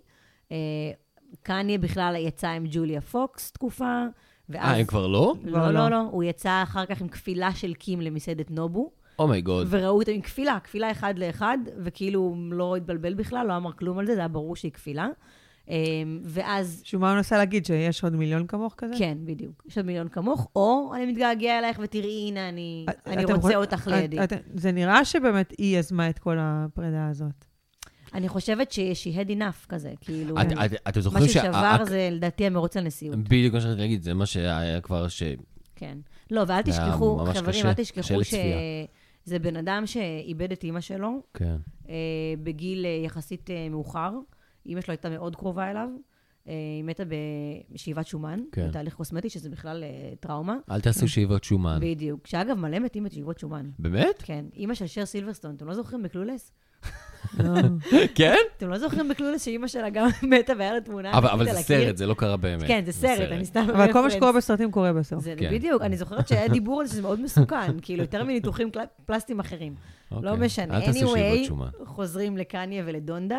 [1.42, 4.04] קניה בכלל יצא עם ג'וליה פוקס תקופה,
[4.48, 4.74] ואז...
[4.74, 5.34] אה, הם כבר לא?
[5.42, 5.80] כבר לא, לא.
[5.80, 6.00] לא, לא.
[6.10, 9.66] הוא יצא אחר כך עם כפילה של קים למסעדת נובו, אומייגוד.
[9.70, 13.98] וראו אותה עם כפילה, כפילה אחד לאחד, וכאילו הוא לא התבלבל בכלל, לא אמר כלום
[13.98, 15.08] על זה, זה היה ברור שהיא כפילה.
[15.70, 15.76] אה,
[16.24, 18.94] ואז שהוא מה הוא מנסה להגיד, שיש עוד מיליון כמוך כזה?
[18.98, 19.62] כן, בדיוק.
[19.68, 23.54] יש עוד מיליון כמוך, או אני מתגעגע אלייך ותראי, הנה, אני, את- אני רוצה חוש-
[23.54, 24.24] אותך את- לידי.
[24.24, 27.44] את- זה נראה שבאמת היא יזמה את כל הפרידה הזאת.
[28.14, 30.40] אני חושבת שהיא had enough כזה, כאילו...
[30.40, 34.02] את- את- אתם מה זוכרים ששבר שה- זה לדעתי המרוץ לנשיאות, בדיוק מה שרציתי להגיד,
[34.02, 35.22] זה מה שהיה כבר ש...
[35.76, 35.98] כן.
[36.30, 38.56] לא, ואל תשכחו, חברים, קשה, אל תשכחו לצפייה.
[39.26, 41.56] שזה בן אדם שאיבד את אימא שלו כן.
[41.88, 41.94] אה,
[42.42, 44.12] בגיל אה, יחסית אה, מאוחר.
[44.66, 45.88] אימא שלו הייתה מאוד קרובה אליו.
[46.48, 47.02] אה, היא מתה
[47.72, 48.68] בשאיבת שומן, כן.
[48.68, 50.56] בתהליך קוסמטי, שזה בכלל אה, טראומה.
[50.70, 51.78] אל תעשו שאיבות שומן.
[51.80, 52.26] בדיוק.
[52.26, 53.70] שאגב, מלא מתים בשאיבות שומן.
[53.78, 54.22] באמת?
[54.22, 54.44] כן.
[54.56, 56.52] אימא של שר סילברסטון, אתם לא זוכרים בקלולס?
[57.38, 57.60] לא.
[58.14, 58.36] כן?
[58.56, 61.12] אתם לא זוכרים בקלולס שאימא שלה גם מתה והיה לה תמונה?
[61.12, 61.62] אבל זה?
[61.62, 62.66] סרט, זה לא קרה באמת.
[62.66, 63.66] כן, זה סרט, אני סתם...
[63.74, 64.10] אבל כל מה.
[64.10, 65.24] שקורה בסרטים קורה בסוף.
[65.24, 65.50] זה כן.
[65.50, 68.70] בדיוק, אני זוכרת שהיה דיבור על זה, שזה מאוד מסוכן, כאילו, יותר מניתוחים
[69.06, 69.74] פלסטיים אחרים.
[70.12, 70.46] לא אוקיי.
[70.46, 70.76] משנה.
[70.76, 71.48] אל תעשו שאיבות.
[71.48, 71.84] anyway.
[71.84, 73.38] חוזרים לקניה ולדונדה,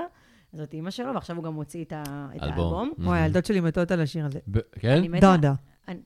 [0.53, 1.93] זאת אימא שלו, ועכשיו הוא גם מוציא את.
[1.95, 2.91] האלבום.
[2.97, 4.39] וואי, הילדות שלי מתות על השיר הזה.
[4.79, 5.19] כן?
[5.19, 5.53] דונדה.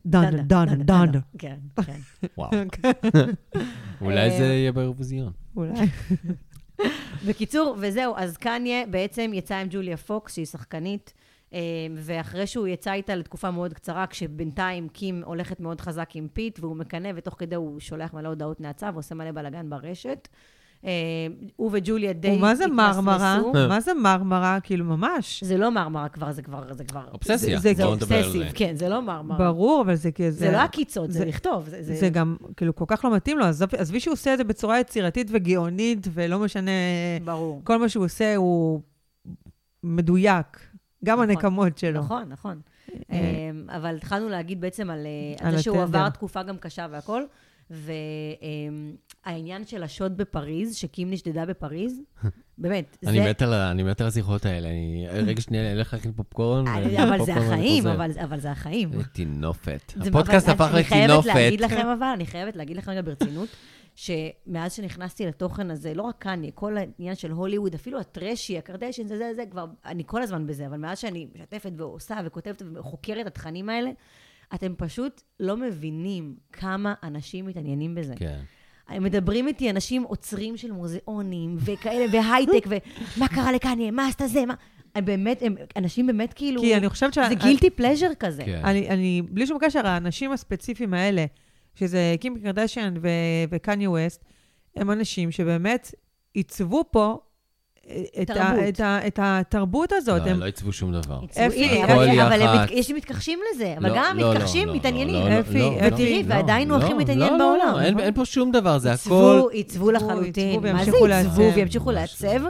[0.05, 1.19] דונדה, דונדה, דונדה.
[1.37, 1.99] כן, כן.
[2.37, 2.51] וואו.
[4.01, 5.31] אולי זה יהיה באירוויזיון.
[5.55, 5.73] אולי.
[7.27, 11.13] בקיצור, וזהו, אז קניה בעצם יצא עם ג'וליה פוקס, שהיא שחקנית,
[11.53, 11.59] אה,
[11.95, 16.75] ואחרי שהוא יצא איתה לתקופה מאוד קצרה, כשבינתיים קים הולכת מאוד חזק עם פיט, והוא
[16.75, 20.27] מקנא, ותוך כדי הוא שולח מלא הודעות נאצה, ועושה מלא בלאגן ברשת.
[20.85, 20.89] אה,
[21.55, 23.35] הוא וג'וליה די ומה זה מרמרה?
[23.35, 23.67] התמסמסו.
[23.69, 24.57] מה זה מרמרה?
[24.63, 25.43] כאילו, ממש.
[25.43, 27.01] זה לא מרמרה כבר, זה כבר, זה כבר...
[27.13, 27.59] אובססיה.
[27.59, 28.43] זה- אובססיב.
[28.53, 29.37] כן, זה לא מרמרה.
[29.37, 30.31] ברור, אבל זה כאילו...
[30.31, 31.69] זה לא עקיצות, זה לכתוב.
[31.81, 33.45] זה- גם, כאילו, כל כך לא מתאים לו.
[33.77, 36.71] עזבי שהוא עושה את זה בצורה יצירתית וגאונית, ולא משנה,
[37.25, 37.61] ברור.
[37.63, 38.81] כל מה שהוא עושה הוא
[39.83, 40.59] מדויק.
[41.05, 41.29] גם נכון.
[41.29, 41.99] הנקמות שלו.
[41.99, 42.59] נכון, נכון.
[43.11, 43.17] אה,
[43.51, 44.99] אמ, אבל התחלנו להגיד בעצם על
[45.43, 45.81] אה, זה שהוא.
[45.81, 47.23] עבר תקופה גם קשה והכל,
[47.69, 52.01] והעניין של השוד בפריז, שקים נשדדה בפריז,
[52.57, 53.09] באמת, זה...
[53.09, 54.69] אני מת על אני מת על השיחות האלה.
[54.69, 55.07] אני...
[55.09, 56.67] רגע שנייה, אלך להכין פופקורן.
[56.67, 57.87] אני- אבל זה החיים.
[58.23, 58.91] אבל זה החיים.
[58.97, 59.93] זה טינופת.
[60.07, 61.77] הפודקאסט הפך אני חייבת להגיד לטינופת.
[61.77, 63.49] לכם אבל, אני חייבת להגיד לכם רגע ברצינות,
[63.95, 69.17] שמאז שנכנסתי לתוכן הזה, לא רק קניה, כל העניין של הוליווד, אפילו הטרשי, הקרדשן, זה,
[69.17, 73.69] זה, זה, כבר, אני כל הזמן בזה, אבל מאז שאני משתפת ועושה וכותבת וחוקרת התכנים
[73.69, 73.89] האלה,
[74.53, 78.13] אתם פשוט לא מבינים כמה אנשים מתעניינים בזה.
[78.15, 78.39] כן.
[78.87, 84.45] הם מדברים איתי אנשים עוצרים של מוזיאונים וכאלה, והייטק, ומה קרה לקניה, מה עשתה זה,
[84.45, 84.53] מה...
[84.95, 86.61] הם באמת, הם, אנשים באמת כאילו...
[86.61, 87.17] כי אני חושבת ש...
[87.29, 88.43] זה גילטי פלז'ר כזה.
[88.45, 88.61] כן.
[88.63, 91.25] אני, אני, בלי שום קשר, האנשים הספציפיים האלה,
[91.75, 93.07] שזה קים קרדשן ו-
[93.49, 94.25] וקניה ווסט,
[94.75, 95.95] הם אנשים שבאמת
[96.33, 97.19] עיצבו פה
[98.21, 98.69] את, ה-.
[98.69, 100.21] את, ה- את התרבות הזאת.
[100.25, 101.19] לא, הם, לא עיצבו שום דבר.
[101.47, 102.39] אפי, אבל,
[102.71, 105.15] יש מתכחשים לזה, אבל לא, גם לא, לא, המתכחשים לא, מתעניינים.
[105.15, 107.45] לא, לא, אפי, לא, אפי, לא, ותראי, לא, ועדיין הוא הכי לא, מתעניין לא, לא,
[107.57, 107.79] בעולם.
[107.83, 109.03] אין- אין פה שום דבר, זה הכל...
[109.13, 110.49] עיצבו, עיצבו לחלוטין.
[110.63, 111.51] עיצבו מה זה עיצבו.
[111.55, 112.41] וימשיכו ממש לעצב?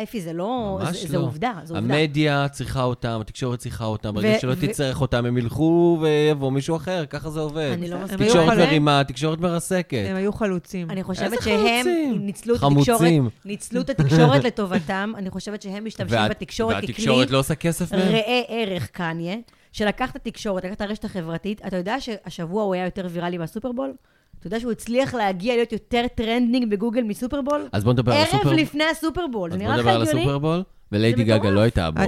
[0.00, 0.78] ואפי, זה לא...
[0.80, 1.22] ממש זה- זה לא.
[1.22, 1.94] עובדה, זו עובדה.
[1.94, 6.52] המדיה צריכה אותם, התקשורת צריכה אותם, ברגע ו- שלא ו- תצטרך אותם, הם ילכו ויבוא
[6.52, 7.70] מישהו אחר, ככה זה עובד.
[7.72, 8.24] אני לא מסכימה.
[8.24, 10.04] היו תקשורת מרימה, תקשורת מרסקת.
[10.10, 10.90] הם היו חלוצים.
[10.90, 11.86] אני חושבת שהם?
[12.20, 13.28] ניצלו את התקשורת, חמוצים.
[13.44, 15.12] ניצלו את התקשורת לטובתם.
[15.16, 18.00] אני חושבת שהם משתמשים וה- בתקשורת ככלי והתקשורת לא עושה כסף מהם?
[18.08, 19.36] ראה ערך קניה,
[19.72, 21.60] שלקח את התקשורת, לקח את הרשת החברתית.
[21.66, 23.92] אתה יודע שהשבוע הוא היה יותר ויראלי מהסופרבול?
[24.38, 27.68] אתה יודע שהוא הצליח להגיע להיות יותר trending בגוגל מסופרבול?
[27.72, 28.54] אז בוא נדבר על ערב הסופרבול.
[28.54, 30.20] לפני הסופרבול, זה אז בוא נראה לך נדבר על הגיוני?
[30.20, 30.62] הסופרבול.
[30.92, 31.50] וליידי גגה.
[31.50, 32.00] לא הייתה בו.
[32.00, 32.06] אה,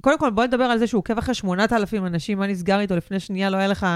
[0.00, 3.20] קודם כל, בוא נדבר על זה שהוא עוקב אחרי 8,000 אנשים, מה נסגר איתו לפני
[3.20, 3.86] שנייה, לא היה לך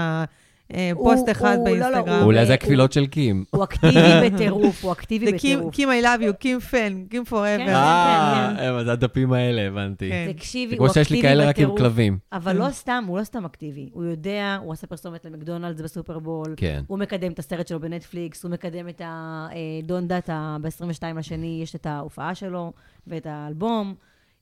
[0.93, 2.23] פוסט אחד לא, לא, באינסטגרם.
[2.23, 3.45] אולי זה הכפילות של קים.
[3.51, 5.75] הוא אקטיבי בטירוף, הוא אקטיבי זה קים, בטירוף.
[5.75, 7.69] קים I love you, קים fan, קים כן, forever.
[7.69, 8.83] אה, כן.
[8.85, 10.09] זה הדפים האלה, הבנתי.
[10.09, 10.31] כן.
[10.33, 11.79] תקשיבי, זה הוא כמו שיש לי אקטיבי כאלה רק עם בטירוף.
[11.79, 12.17] כלבים.
[12.33, 13.89] אבל לא סתם, הוא לא סתם אקטיבי.
[13.93, 16.83] הוא יודע, הוא עשה פרסומת למקדונלדס בסופרבול, כן.
[16.87, 22.35] הוא מקדם את הסרט שלו בנטפליקס, הוא מקדם את הדונדה ב-22 לשני, יש את ההופעה
[22.35, 22.73] שלו
[23.07, 23.95] ואת האלבום.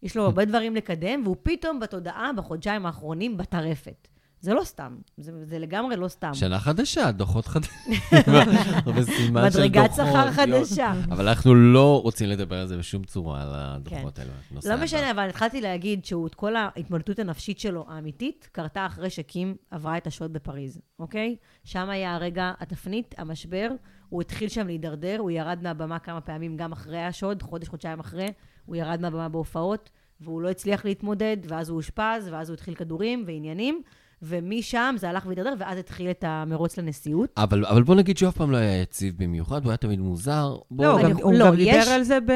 [0.03, 4.07] יש לו הרבה דברים לקדם, והוא פתאום בתודעה בחודשיים האחרונים בטרפת.
[4.41, 6.33] זה לא סתם, זה, זה לגמרי לא סתם.
[6.33, 7.73] שנה חדשה, דוחות חדשים.
[9.33, 9.91] מדרגת.
[9.93, 10.31] שכר.
[10.31, 10.93] חדשה.
[11.11, 14.31] אבל אנחנו לא רוצים לדבר על זה בשום צורה, על הדוחות האלה.
[14.51, 14.83] נושא לא.
[14.83, 19.97] משנה, אבל התחלתי להגיד שהוא, את כל ההתמודדות הנפשית שלו, האמיתית, קרתה אחרי שקים עברה
[19.97, 21.35] את השוד בפריז, אוקיי?
[21.63, 23.69] שם היה הרגע, התפנית, המשבר,
[24.09, 28.27] הוא התחיל שם להידרדר, הוא ירד מהבמה כמה פעמים גם אחרי השוד, חודש, חודשיים אחרי,
[28.65, 29.89] הוא ירד מהבמה בהופעות,
[30.21, 33.81] והוא לא הצליח להתמודד, ואז הוא אושפז, ואז הוא התחיל כדורים ועניינים,
[34.21, 37.29] ומשם זה הלך והתדרדר, ואז התחיל את המרוץ לנשיאות.
[37.37, 40.55] אבל, אבל בוא נגיד שהוא אף פעם לא היה יציב במיוחד, הוא היה תמיד מוזר.
[40.71, 40.85] בוא...
[40.85, 42.31] לא, גם- הוא לא, גם יש- דיבר על זה ב...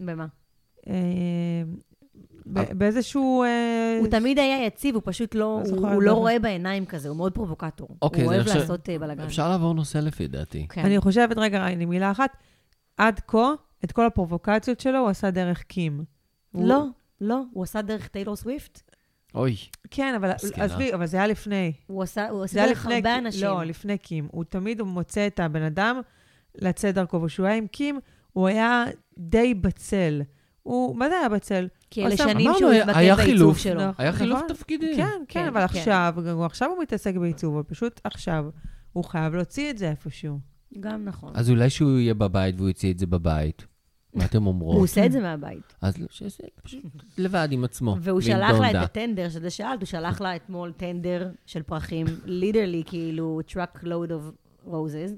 [0.00, 0.26] במה?
[0.88, 0.92] אה,
[2.46, 3.42] ב- באיזשהו...
[3.42, 6.18] אה, הוא תמיד היה יציב, הוא פשוט לא, לא הוא, לא בטח.
[6.18, 7.88] רואה בעיניים כזה, הוא מאוד פרובוקטור.
[8.02, 9.24] אוקיי, הוא אוהב לעשות אה, בלאגן.
[9.24, 10.66] אפשר לעבור נושא לפי דעתי.
[10.70, 10.84] כן.
[10.84, 12.36] אני חושבת, רגע, הנה מילה אחת,
[12.96, 13.52] עד כה,
[13.84, 16.04] את כל הפרובוקציות שלו הוא עשה דרך קים.
[16.52, 16.84] הוא- לא,
[17.20, 18.82] לא, הוא עשה דרך טיילור סוויפט.
[19.34, 19.56] אוי,
[19.90, 20.30] כן, אבל.
[20.54, 21.72] עזבי, אבל זה היה לפני.
[21.86, 22.94] הוא עשה, הוא עשה זה דרך לפני...
[22.94, 23.44] הרבה אנשים.
[23.44, 24.28] לא, לפני קים.
[24.30, 26.00] הוא תמיד מוצא את הבן אדם
[26.54, 28.00] לצאת דרכו, וכשהוא היה עם קים,
[28.32, 28.84] הוא היה
[29.18, 30.22] די בצל.
[30.62, 31.68] הוא, מה זה היה בצל?
[31.90, 33.58] כי אלה שנים שהוא התמקד בעיצוב.
[33.58, 33.74] שלו.
[33.74, 33.84] לא.
[33.98, 34.48] היה חילוף נכון?
[34.56, 34.96] תפקידים.
[34.96, 35.78] כן, כן, כן, אבל כן.
[35.78, 38.44] עכשיו, עכשיו הוא מתעסק בעיצוב, אבל פשוט עכשיו
[38.92, 40.38] הוא חייב להוציא את זה איפשהו.
[40.80, 41.32] גם נכון.
[41.34, 43.66] אז אולי שהוא יהיה בבית והוא יוציא את זה בבית.
[44.14, 44.74] מה אתם אומרות?
[44.74, 45.74] הוא עושה את זה מהבית.
[45.80, 46.82] אז שיעשה פשוט
[47.18, 47.96] לבד עם עצמו.
[48.00, 48.70] והוא שלח לה.
[48.70, 54.10] את הטנדר, שזה שאלת, הוא שלח לה אתמול טנדר של פרחים, ליטרלי, כאילו, truck load
[54.10, 54.32] of
[54.66, 55.12] roses,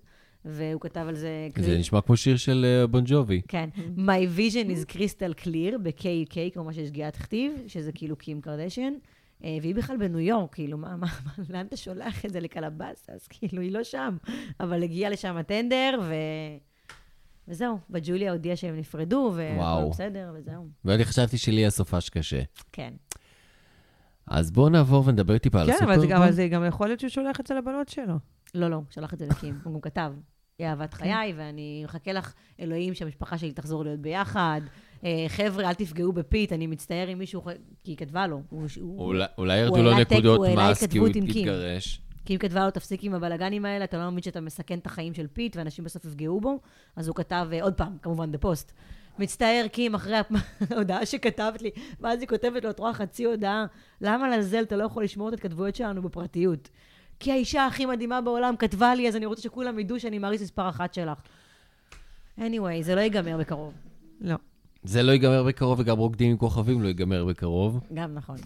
[0.45, 1.49] והוא כתב על זה...
[1.57, 3.41] זה נשמע כמו שיר של אה, בון ג'ובי.
[3.49, 3.69] כן.
[3.97, 8.93] My vision is crystal clear, ב-KK, כמו שיש שגיאת כתיב, שזה כאילו קים קרדשן.
[9.45, 13.11] אה, והיא בכלל בניו יורק, כאילו, מה, מה, מה, לאן אתה שולח את זה לקלבאס?
[13.11, 14.17] אז כאילו, היא לא שם.
[14.61, 16.15] אבל הגיע לשם הטנדר, ו...
[17.49, 17.79] וזהו.
[17.91, 19.91] וג'וליה הודיעה שהם נפרדו, והכל.
[19.91, 20.69] בסדר, וזהו.
[20.85, 22.43] ואני חשבתי שלי יהיה סופש קשה.
[22.73, 22.93] כן.
[24.27, 26.23] אז בואו נעבור ונדבר טיפה על כן, אבל זה גם- הסופרבול.
[26.27, 28.15] אבל זה גם יכול להיות שהוא שולח את זה לבנות שלו.
[28.55, 29.59] לא, לא, הוא שלח את זה לקים.
[29.65, 30.13] הוא גם כתב,
[30.59, 30.99] היא אהבת כן.
[31.05, 34.61] חיי, ואני מחכה לך, אלוהים, שהמשפחה שלי תחזור להיות ביחד.
[35.05, 37.43] אה, חבר'ה, אל תפגעו בפיט, אני מצטער אם מישהו...
[37.45, 37.51] כי
[37.91, 38.43] היא כתבה לו.
[39.39, 41.09] אולי- ירדו לו נקודות מס כי הוא.
[41.09, 42.01] התגרש.
[42.27, 45.15] כי אם כתבה לו, תפסיק עם הבלאגנים האלה, אתה לא מבין שאתה מסכן את החיים
[45.15, 46.61] של פיט, ואנשים בסוף יפגעו בו.
[46.97, 48.73] אז הוא כתב, אה, עוד פעם, כמובן בפוסט,
[49.19, 50.17] מצטער, קים, אחרי
[50.71, 53.67] ההודעה שכתבת לי, ואז היא כותבת לו, את רואה חצי הודעה,
[54.01, 56.69] למה לעזאזל אתה לא יכול לשמור את ההתכתבויות שלנו בפרטיות?
[57.21, 60.69] כי האישה הכי מדהימה בעולם כתבה לי, אז אני רוצה שכולם ידעו שאני מעריץ מספר
[60.69, 61.19] אחת שלך.
[62.39, 63.75] anyway, זה לא ייגמר בקרוב.
[64.21, 64.37] לא.
[64.85, 67.81] זה לא ייגמר בקרוב, וגם רוקדים עם כוכבים לא ייגמר בקרוב.
[67.95, 68.37] גם נכון.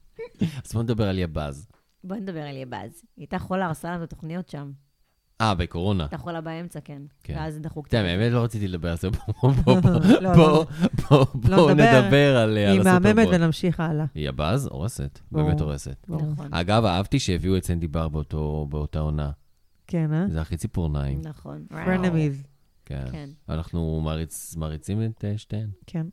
[0.64, 1.66] אז בואו נדבר על יבז.
[2.04, 2.74] בואי נדבר על יבז.
[2.76, 4.72] היא הייתה חולה, הרסה לנו את התוכניות שם.
[5.40, 6.04] אה, בקורונה.
[6.04, 7.02] הייתה חולה באמצע, כן.
[7.24, 7.34] כן.
[7.36, 7.90] ואז דחו קצת.
[7.90, 9.08] תראה, באמת לא רציתי לדבר על זה.
[11.34, 12.36] בואו נדבר.
[12.36, 13.34] על על היא מהממת הסופרבול.
[13.34, 14.04] ונמשיך הלאה.
[14.14, 14.66] היא יבז?
[14.66, 15.20] הורסת.
[15.32, 16.06] באמת הורסת.
[16.08, 16.32] ברור.
[16.32, 16.54] נכון.
[16.54, 18.08] אגב, אהבתי שהביאו את סנדי בר
[18.68, 19.30] באותה עונה.
[19.86, 20.28] כן, אה?
[20.28, 21.20] זה הכי ציפורניים.
[21.20, 21.66] נכון.
[21.68, 22.42] פרנמיז.
[22.84, 23.04] כן.
[23.12, 23.30] כן.
[23.48, 24.00] אנחנו
[24.56, 25.68] מעריצים את אה, שתיהן.
[25.86, 26.06] כן.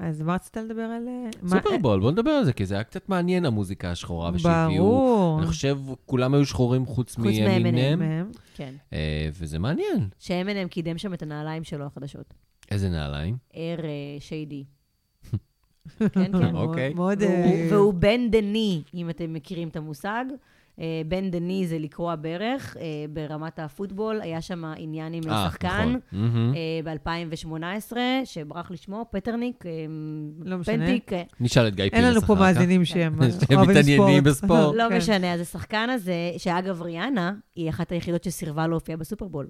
[0.00, 1.08] אז מה רצית לדבר על...
[1.08, 4.84] אה, מה- סופרבול, בוא נדבר על זה, כי זה היה קצת מעניין, המוזיקה השחורה, ושהביאו...
[4.84, 5.38] ברור.
[5.38, 8.30] אני חושב, כולם היו שחורים חוץ מהם.
[8.54, 8.74] כן.
[8.92, 10.08] אה, וזה מעניין.
[10.18, 12.34] שאמנם קידם שם את הנעליים שלו החדשות.
[12.70, 13.36] איזה נעליים.
[13.56, 14.64] אר אה, שיידי.
[15.98, 16.54] כן, כן.
[16.54, 16.94] אוקיי.
[16.94, 17.22] מאוד...
[17.70, 20.24] והוא בן דני, אם אתם מכירים את המושג.
[20.80, 22.76] אה, בן דני זה לקרוע ברך.
[22.80, 25.68] אה, ברמת הפוטבול היה שם עניין עם אה, שחקן.
[25.68, 25.98] נכון.
[26.12, 26.54] מהמם.
[26.84, 29.64] ב-2018, שברח לשמו, פטרניק,
[30.44, 30.86] לא משנה.
[30.86, 32.40] פנטיק, נשאל את גיא אין פירס לנו פה אחר כך.
[32.40, 34.22] מאזינים שהם מתעניינים ספורט.
[34.22, 34.74] בספורט.
[34.76, 34.96] לא כן.
[34.96, 39.46] משנה, אז השחקן הזה, שאגב, ריאנה, היא אחת היחידות שסירבה להופיע בסופרבול,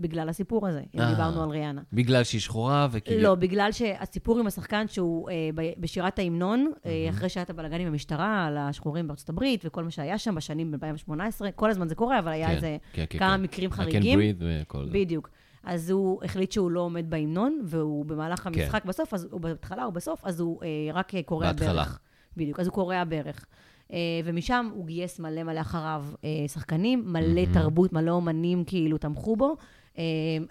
[0.00, 1.10] בגלל הסיפור הזה, אם אה.
[1.10, 1.82] דיברנו על ריאנה.
[1.92, 3.22] בגלל שהיא שחורה וכאילו...
[3.22, 7.86] לא, בגלל שהסיפור עם השחקן שהוא אה, בשירת ההמנון, אה, אחרי שהיה את הבלאגן עם
[7.86, 11.12] המשטרה על השחורים בארצות הברית וכל מה שהיה שם בשנים ב-2018,
[11.56, 13.42] כל הזמן זה קורה, אבל היה כן, איזה כן, כן, כמה כן.
[13.42, 14.18] מקרים I can חריגים.
[14.18, 14.90] breathe וכל זה.
[14.92, 15.30] בדיוק.
[15.64, 18.50] אז הוא החליט שהוא לא עומד בהמנון, והוא במהלך כן.
[18.54, 21.72] המשחק בסוף, אז הוא בהתחלה או בסוף, אז הוא אה, רק אה, קורע בהתחלה.
[21.72, 21.98] ברך.
[22.36, 23.46] בדיוק, אז הוא קורע ברך.
[23.92, 26.04] אה, ומשם הוא גייס מלא מלא אחריו
[26.46, 27.54] שחקנים, מלא מהמם.
[27.54, 29.56] תרבות, מלא אומנים כאילו תמכו בו.
[29.98, 30.02] אה,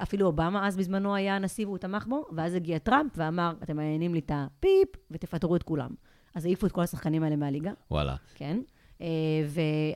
[0.04, 4.14] אפילו אובמה אז בזמנו היה הנשיא והוא תמך בו, ואז הגיע טראמפ ואמר, אתם מעניינים
[4.14, 5.90] לי את הפיפ, ותפטרו את כולם.
[6.36, 8.16] אז העיפו את כל השחקנים האלה מהליגה, וואלה.
[8.36, 8.60] כן.
[9.02, 9.08] אה,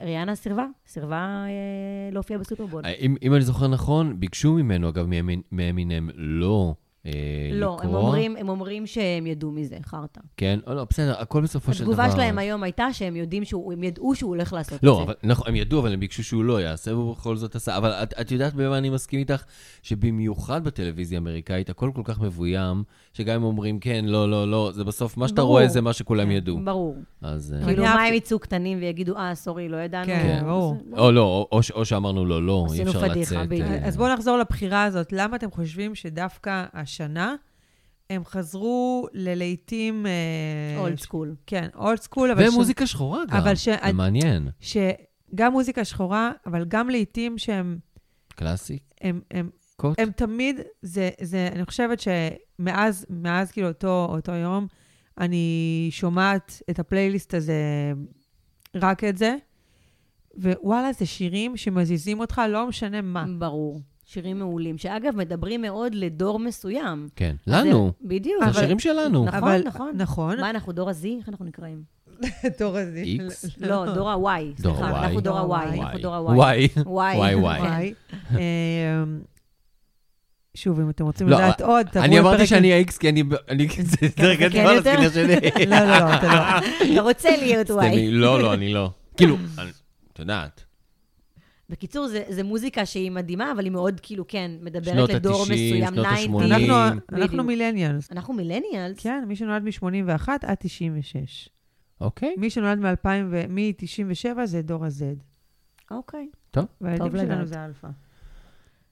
[0.02, 1.50] וריאנה סירבה, סירבה אה,
[2.12, 2.82] להופיע בסופרבול.
[3.00, 6.10] אם אם אני זוכר נכון, ביקשו ממנו, אגב, מאמין- מאמינם
[7.06, 8.02] לא אה, לא, הם לקרוא.
[8.02, 10.22] אומרים, הם אומרים שהם ידעו מזה, חרטא.
[10.38, 11.92] כן, או לא, בסדר, הכל בסופו של דבר...
[11.94, 15.04] התגובה שלהם היום הייתה שהם יודעים שהוא, הם ידעו שהוא הולך לעשות את לא, זה.
[15.04, 17.78] אבל, נכון, הם ידעו, אבל הם ביקשו שהוא לא יעשה, והוא בכל זאת עשה.
[17.78, 19.44] אבל את, את יודעת במה אני מסכים איתך?
[19.84, 24.84] שבמיוחד בטלוויזיה האמריקאית, הכל כל כך מבוים, שגם אם אומרים כן, לא, לא, לא, זה
[24.84, 25.52] בסוף, מה שאתה ברור.
[25.52, 26.60] רואה זה מה שכולם ידעו.
[26.64, 26.98] ברור.
[27.22, 27.56] אז...
[27.60, 30.06] אה, כאילו, מה הם יצאו קטנים ויגידו, אה, סורי, לא ידענו.
[30.06, 30.78] כן, אז- ברור.
[30.98, 33.52] או לא, או, או, שאמרנו לו, לא, אי אפשר פדיחה, לצאת.
[33.62, 35.14] אה, אז בואו נחזור לבחירה הזאת.
[35.14, 37.36] למה אתם חושבים שדווקא השנה
[38.10, 40.06] הם חזרו ללהיטים...
[40.78, 41.36] old school.
[41.46, 42.50] כן, אולד סקול, אבל...
[42.50, 44.50] ש- ומוזיקה שחורה גם, אבל ש- זה מעניין.
[44.60, 47.80] שגם מוזיקה שחורה, אבל גם לעיתים שהם
[48.36, 48.80] קלאסי.
[49.02, 50.00] הם, הם, קוט.
[50.00, 54.68] הם תמיד, זה, זה, אני חושבת שמאז, מאז כאילו אותו, אותו יום,
[55.18, 57.94] אני שומעת את הפלייליסט הזה,
[58.76, 59.36] רק את זה,
[60.38, 63.26] ווואלה, זה שירים שמזיזים אותך, לא משנה מה.
[63.40, 63.82] ברור.
[64.14, 67.08] שירים מעולים, שאגב, מדברים מאוד לדור מסוים.
[67.16, 67.92] כן, לנו.
[68.02, 68.44] זה- בדיוק.
[68.44, 69.26] זה אבל- השירים שלנו.
[69.26, 69.92] נכון, אבל- נכון.
[69.96, 70.40] נכון.
[70.40, 71.06] מה, אנחנו דור ה-Z?
[71.20, 71.84] איך אנחנו נקראים?
[72.60, 72.98] דור הזה.
[73.00, 73.46] איקס?
[73.58, 74.62] לא, דור ה-Y.
[74.62, 75.06] דור סליחה, ה-Y.
[75.06, 75.80] אנחנו דור ה-Y.
[75.80, 76.22] אנחנו דור ה-Y.
[76.22, 76.68] וואי.
[76.78, 76.80] Y.
[76.86, 77.60] וואי, וואי.
[77.62, 77.94] וואי.
[78.32, 78.38] אמ,
[80.56, 83.24] שוב, אם אתם רוצים לא, לדעת עוד, תעברו אני אמרתי לפרק- שאני האיקס כי אני...
[83.50, 84.70] אני- זה דרך יותר?
[84.70, 85.66] הסקינה שלי.
[85.66, 86.68] לא, לא, לא, אתה לא.
[86.94, 87.74] אתה רוצה להיות Y.
[88.12, 88.90] לא, לא, אני לא.
[89.18, 89.38] כאילו,
[90.14, 90.64] את יודעת.
[91.74, 95.94] בקיצור, זה, זה מוזיקה שהיא מדהימה, אבל היא מאוד, כאילו, כן, מדברת לדור ה-תשעים, מסוים,
[95.94, 96.36] שנות 90.
[96.36, 96.52] ה-שמונים.
[96.52, 97.00] אנחנו-.
[97.12, 98.12] אנחנו מילניאלס.
[98.12, 99.00] אנחנו millennials?
[99.00, 101.50] כן, מי שנולד מ-81 עד 96.
[102.02, 102.36] אוקיי.
[102.38, 103.44] מי שנולד מ-2000 ו...
[103.50, 105.02] מ-97 זה דור ה-Z.
[105.92, 106.30] אוקיי.
[106.82, 107.48] והילדים טוב שלנו לדעת.
[107.48, 107.88] זה אלפא.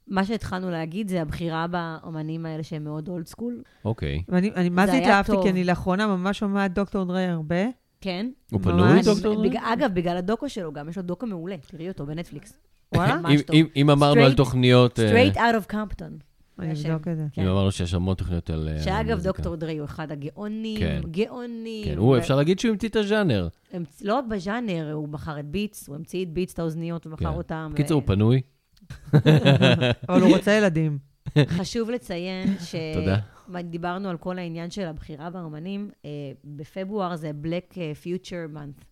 [0.08, 3.62] מה שהתחלנו להגיד זה הבחירה באומנים האלה שהם מאוד old school.
[3.86, 4.24] אוקיי.
[4.30, 5.32] ואני אני מה זה התלהבתי.
[5.44, 7.66] כי אני לאחרונה ממש שומעת דוקטור דריי הרבה.
[8.02, 8.30] כן.
[8.52, 8.62] הוא.
[8.62, 9.46] פנוי, דוקטור?
[9.60, 11.56] אגב, בגלל הדוקו שלו, גם יש לו דוקו מעולה.
[11.58, 12.60] תראי אותו בנטפליקס.
[12.96, 13.18] וואלה?
[13.22, 13.56] ממש אם- טוב.
[13.56, 15.00] אם- אם אמרנו על Straight- תוכניות...
[15.00, 16.04] אה, Straight out of Compton.
[16.60, 16.92] אני השם.
[16.92, 17.26] אבדוק את זה.
[17.34, 17.42] כן.
[17.42, 19.22] אם אמרנו שיש המון תוכניות על אה, שאגב.
[19.24, 21.02] דוקטור דרי הוא אחד הגאונים, כן.
[21.12, 21.86] גאונים.
[21.86, 23.48] כן, הוא, אפשר להגיד שהוא המציא את הז'אנר.
[24.02, 27.38] לא רק בז'אנר, הוא מכר את ביטס, הוא המציא את ביטס, את האוזניות, ומכר כן.
[27.38, 27.70] אותם.
[27.74, 28.42] בקיצור, הוא ו- פנוי.
[30.10, 30.98] אבל הוא רוצה ילדים.
[31.48, 32.76] חשוב לציין ש...
[32.94, 33.18] תודה.
[33.62, 35.90] דיברנו על כל העניין של הבחירה באמנים.
[36.06, 36.10] אה,
[36.46, 38.84] בפברואר זה Black אה, Future Month.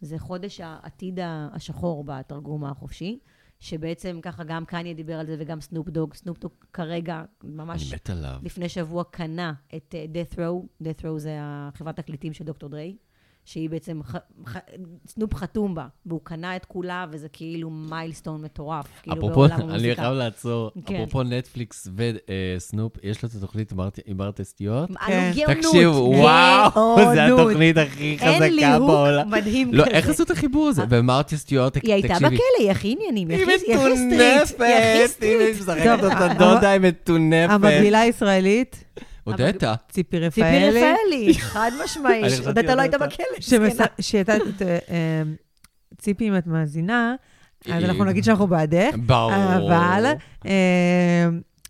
[0.00, 1.18] זה חודש העתיד
[1.52, 3.18] השחור בתרגום החופשי,
[3.60, 6.14] שבעצם ככה גם קניה דיבר על זה וגם סנופ דוג.
[6.14, 7.92] סנופ דוג כרגע, ממש.
[8.42, 10.82] לפני שבוע קנה את אה, Death Row.
[10.82, 12.96] Death Row זה החברת תקליטים של דוקטור דריי,
[13.44, 14.14] שהיא בעצם, ח,
[14.48, 14.56] ח,
[15.06, 19.62] סנופ חתום בה, והוא קנה את כולה, וזה כאילו milestone מטורף, כאילו אפרופו, בעולם אני
[19.70, 19.94] המוזיקה.
[20.02, 20.70] חייב לעצור.
[20.86, 20.94] כן.
[20.94, 23.72] אפרופו נטפליקס וסנופ, יש לו את התוכנית
[24.06, 24.88] עם מרטה סטיוארט.
[25.06, 25.12] כן.
[25.12, 25.56] אנו גאונות.
[25.64, 27.24] תקשיבו, וואו, זה.
[27.24, 29.30] התוכנית הכי אין חזקה ליהוק בעולם.
[29.30, 29.94] מדהים לא, כזה.
[29.94, 30.82] איך עשו את החיבור הזה?
[30.88, 32.26] ומרטי סטיוארט, היא הייתה תקשיבי.
[32.26, 33.78] בכלא, היא הכי עניינים, היא הכי סטריט.
[33.78, 35.54] היא מטונפת, היא.
[35.60, 37.50] משחקת אותה דודה, היא מטונפת.
[37.52, 38.84] המקבילה הישראלית,
[39.24, 39.74] הודתה.
[39.88, 40.68] ציפי ציפי רפאלי.
[40.68, 42.22] רפאלי, חד משמעי.
[42.50, 43.24] אתה לא היית על בכלא.
[44.32, 45.22] את, אה,
[45.98, 47.14] ציפי, אם את מאזינה,
[47.72, 49.32] אז אנחנו נגיד שאנחנו בעדך, ברור.
[49.34, 50.12] אבל
[50.46, 51.28] אה,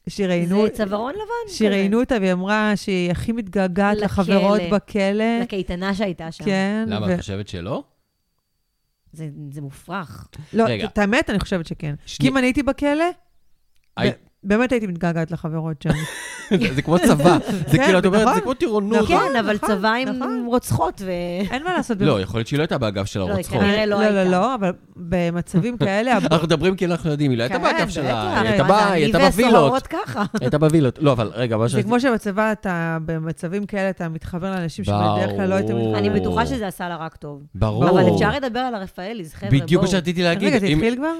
[0.09, 0.67] שראיינו...
[0.67, 1.55] זה צווארון לבן.
[1.55, 3.97] שראיינו אותה והיא אמרה שהיא הכי מתגעגעת.
[3.99, 5.41] לחברות בכלא.
[5.43, 6.45] לקייטנה שהייתה שם.
[6.45, 6.85] כן.
[6.89, 7.83] למה, את חושבת שלא?
[9.13, 10.29] זה זה מופרך.
[10.53, 10.65] לא.
[10.85, 11.95] את האמת, אני חושבת שכן.
[12.07, 13.05] כי אם אני הייתי בכלא,
[14.45, 15.91] באמת הייתי מתגעגעת לחברות שם.
[16.75, 17.39] זה כמו צבא.
[17.67, 18.35] זה כן, כאילו, את אומרת, נכון.
[18.35, 19.03] זה כמו טירונות.
[19.03, 19.17] נכון.
[19.33, 20.45] כן, אבל נכון, צבא עם נכון.
[20.47, 21.11] רוצחות, ו...
[21.51, 21.97] אין מה לעשות.
[22.01, 23.61] לא, יכול להיות שהיא לא הייתה באגף של לא, הרוצחות.
[23.61, 24.31] כנראה לא לא, לא, הייתה.
[24.31, 27.89] לא, אבל במצבים כאלה, אנחנו מדברים כי אנחנו יודעים, היא לא הייתה כן, באגף.
[27.89, 29.93] שלה, היא הייתה זה, בווילות.
[29.93, 29.99] היא
[30.41, 30.99] הייתה בווילות.
[30.99, 31.89] לא, אבל רגע, מה זה שרציתי...
[31.89, 35.81] כמו שבצבא אתה, במצבים כאלה אתה מתחבר לאנשים שבדרך כלל לא היית ברור.
[35.81, 35.99] מתחבר.
[35.99, 37.43] אני בטוחה שזה עשה לה רק טוב.
[37.55, 37.91] ברור.
[37.91, 39.63] אבל אפשר לדבר על הרפאליס, חבר'ה, בואו.
[39.63, 40.49] בדיוק מה שרציתי להגיד.
[40.49, 41.15] רגע, זה התחיל כבר?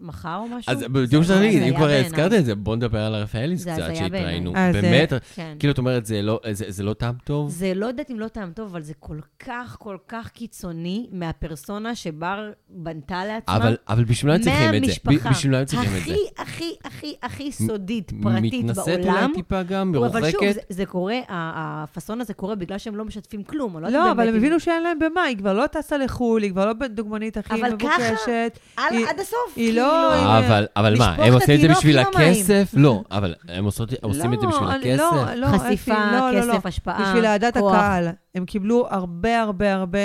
[0.00, 0.72] מחר או משהו?
[0.72, 1.88] אז בדיוק שרציתי להגיד, אם כבר.
[1.90, 4.52] הזכרת את זה, בוא נדבר על הרפאליס קצת, שהתראינו.
[4.56, 5.56] אז, באמת, כן.
[5.58, 7.50] כאילו, את אומרת, זה לא- זה זה לא טעם טוב?
[7.50, 11.94] זה לא יודעת אם לא טעם טוב, אבל זה כל כך, כל כך קיצוני מהפרסונה
[11.94, 13.56] שבר בנתה לעצמה.
[13.56, 14.80] אבל אבל בשביל מה הם צריכים את זה?
[14.80, 15.30] מהמשפחה.
[15.30, 16.12] בשביל מה הם צריכים את זה?
[16.12, 19.30] הכי, הכי, הכי, הכי סודית, פרטית מתנשאת אולי בעולם.
[19.34, 20.64] טיפה גם, אבל שוב, מרוחקת?
[20.68, 23.78] זה, קורה, הפאסון הזה קורה בגלל שהם לא משתפים כלום.
[23.78, 26.66] לא, לא, אבל הם הבינו שאין להם במה, היא כבר לא טסה לחו"ל, היא כבר
[26.66, 28.58] לא בדוגמנית הכי אבל ככה, מבוקשת.
[28.76, 29.36] על, היא- עד הסוף.
[29.56, 31.98] היא לא- הם- אבל, אבל מה, הם עושים את זה בשביל.
[31.98, 32.70] הכסף?
[32.76, 34.08] לא, אבל הם עושים את זה לא,
[34.48, 35.02] בשביל אני- הכסף?
[35.12, 36.52] לא, לא, חשיפה, לא, לא, לא.
[36.54, 37.56] כסף, השפעה, בשביל אהדת.
[37.56, 38.08] הקהל.
[38.34, 39.98] הם קיבלו הרבה, הרבה, הרבה...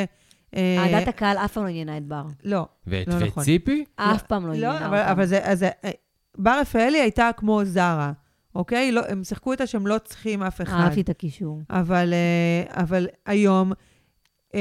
[0.55, 2.23] אה, אהדת הקהל אף פעם לא עניינה את בר.
[2.43, 2.65] לא.
[2.87, 3.43] ואת לא ואת נכון.
[3.43, 3.83] ציפי?
[3.95, 4.85] אף פעם לא עניינה לא, אותם.
[4.85, 5.69] אבל, אבל זה, אז, אה,
[6.37, 8.11] בר רפאלי הייתה כמו זרה,
[8.55, 8.91] אוקיי?
[8.91, 10.79] לא, הם שיחקו איתה שהם לא צריכים אף אחד.
[10.79, 11.61] אהבתי את הקישור.
[11.69, 13.71] אבל, אה, אבל היום,
[14.55, 14.59] אה,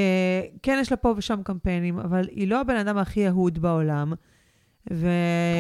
[0.62, 4.12] כן יש לה פה ושם קמפיינים, אבל היא לא הבן אדם הכי אהוד בעולם.
[4.90, 5.08] ו...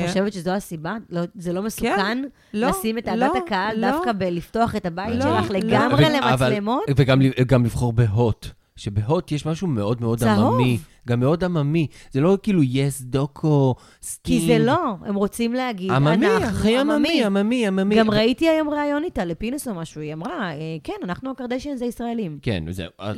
[0.06, 0.96] חושבת שזו הסיבה?
[1.10, 2.22] לא, זה לא מסוכן
[2.54, 3.90] לא, לשים את אהדת לא, הקהל לא.
[3.90, 5.58] דווקא בלפתוח את הבית לא, שלך לא.
[5.58, 6.82] לגמרי ו- אבל- למצלמות?
[6.96, 8.46] וגם גם לבחור בהוט.
[8.76, 10.54] שבהוט יש משהו מאוד מאוד צהוב.
[10.54, 10.78] עממי.
[11.08, 11.86] גם מאוד עממי.
[12.10, 14.40] זה לא כאילו יס, דוקו, סטינג.
[14.40, 17.94] כי זה לא, הם רוצים להגיד, עממי, אנחנו הכי עממי, עממי, עממי.
[17.96, 21.84] גם ראיתי היום ראיון איתה לפינס או משהו, היא אמרה, "אה, כן, אנחנו הקרדשיאן זה
[21.84, 22.38] ישראלים.
[22.42, 22.64] כן,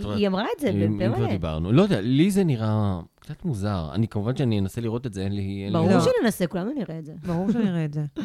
[0.04, 1.30] אומרת- היא אמרה את זה, אם כבר באמת.
[1.30, 1.72] דיברנו.
[1.72, 3.88] לא יודע, לי זה נראה קצת מוזר.
[3.92, 5.42] אני, כמובן שאני אנסה לראות את זה, אין לי...
[5.64, 6.00] אין לי- ברור לא.
[6.00, 7.12] שננסה, כולנו נראה את זה.
[7.26, 8.02] ברור שנראה את זה.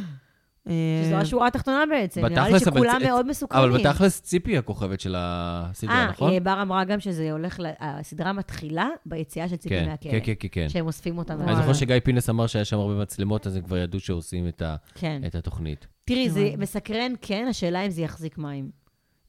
[1.05, 2.25] שזו אה, השורה התחתונה בעצם.
[2.25, 3.63] נראה לי שכולם מאוד מסוכנים.
[3.63, 6.33] אבל בתכלס ציפי הכוכבת של הסדרה, אה, נכון?
[6.33, 10.11] אה, בר אמרה גם שזה הולך, הסדרה מתחילה ביציאה של ציפי כן, מהכלא.
[10.11, 10.69] כן, כן, כן, כן.
[10.69, 11.33] שהם אוספים אותה.
[11.33, 11.55] אני.
[11.55, 14.75] זוכר שגיא פינס אמר שהיה שם הרבה מצלמות, אז הם כבר ידעו שעושים את ה-
[14.95, 15.21] כן.
[15.27, 15.87] את התוכנית.
[16.05, 16.49] תראי, זה.
[16.57, 18.69] מסקרן, כן, השאלה אם זה יחזיק מים.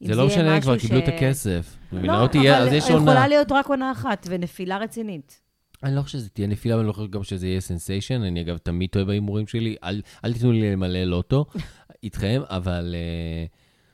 [0.01, 1.77] זה לא משנה, כבר קיבלו את הכסף.
[1.91, 2.57] לא, אותי?
[2.57, 3.27] אבל יכולה עונה.
[3.27, 5.41] להיות רק עונה אחת, ונפילה רצינית.
[5.83, 8.21] אני לא חושב שזה תהיה נפילה, ואני לא חושב גם שזה יהיה sensation.
[8.21, 9.75] אני אגב תמיד טועה בהימורים שלי.
[9.83, 11.45] אל אל תיתנו לי למלא לוטו
[12.03, 13.45] איתכם, אבל אה,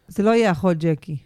[0.07, 1.17] זה לא יהיה אחות ג'קי.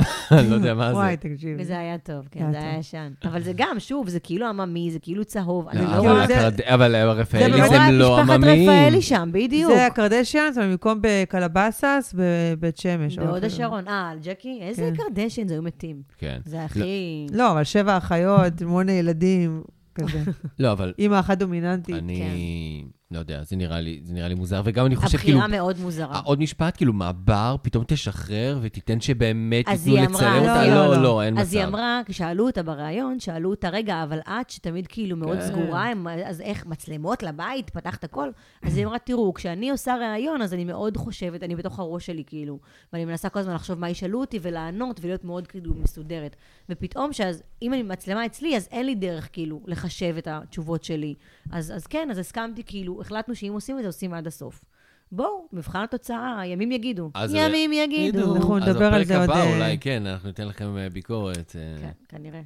[0.32, 0.94] אני לא יודע מה זה.
[0.96, 1.56] וואי, תקשיב.
[1.60, 2.78] וזה היה טוב, כן, זה היה.
[2.78, 3.12] ישן.
[3.24, 5.68] אבל זה גם, שוב, זה כאילו עממי, זה כאילו צהוב.
[5.68, 6.26] אני לא, לא אבל.
[6.26, 8.68] זה- אבל רפאלי באמת זה לא משפחת עממי.
[8.68, 9.72] רפאלי שם, בדיוק.
[9.72, 13.18] זה הקרדשיאנס, אבל במקום בקלבאסס, בבית שמש.
[13.18, 13.88] בהוד השרון.
[13.88, 14.58] אה, על ג'קי?
[14.62, 15.02] איזה כן.
[15.14, 16.02] קרדשן, זה היו מתים.
[16.18, 16.38] כן.
[16.44, 17.26] זה הכי...
[17.32, 19.62] לא, אבל שבע אחיות, שמונה ילדים,
[19.96, 20.22] כזה.
[20.58, 21.94] לא, אבל אימא אחת דומיננטית.
[21.94, 24.62] אני לא יודע, זה נראה לי זה נראה לי מוזר.
[24.64, 26.20] וגם אני חושב, כאילו, הבחירה מאוד מוזרה.
[26.24, 30.66] עוד משפט, כאילו, מהבר, פתאום תשחרר ותיתן שבאמת אז אמרה, לצלם לא, אותה.
[30.66, 31.02] לא, לא, לא.
[31.02, 31.42] לא, אין מצב.
[31.42, 35.46] אז היא אמרה, כששאלו אותה בריאיון, שאלו אותה, רגע, אבל את, שתמיד כאילו מאוד כן.
[35.46, 35.92] סגורה,
[36.24, 38.30] אז איך, מצלמות לבית, פתחת הכל?
[38.62, 42.24] אז היא אמרה, תראו, כשאני עושה ראיון, אז אני מאוד חושבת, אני בתוך הראש שלי,
[42.26, 42.58] כאילו,
[42.92, 46.36] ואני מנסה כל הזמן לחשוב מה ישאלו אותי ולענות ולהיות מאוד כאילו מסודרת.
[46.68, 51.14] ופתאום, שאז, אם אני מצלמה אצלי, אז אין לי דרך כאילו לחשב את התשובות שלי.
[51.52, 54.64] אז, אז כן, אז הסכמתי, כאילו, החלטנו שאם עושים את זה, עושים עד הסוף.
[55.12, 57.10] בואו, מבחן התוצאה, ימים יגידו.
[57.14, 58.36] אז- ימים יגידו.
[58.36, 60.88] אנחנו נדבר על זה עוד, אז בפרק הבא אה, אולי כן, אנחנו ניתן לכם אה,
[60.90, 61.56] ביקורת.
[61.58, 61.80] אה.
[61.80, 62.40] כן, כנראה.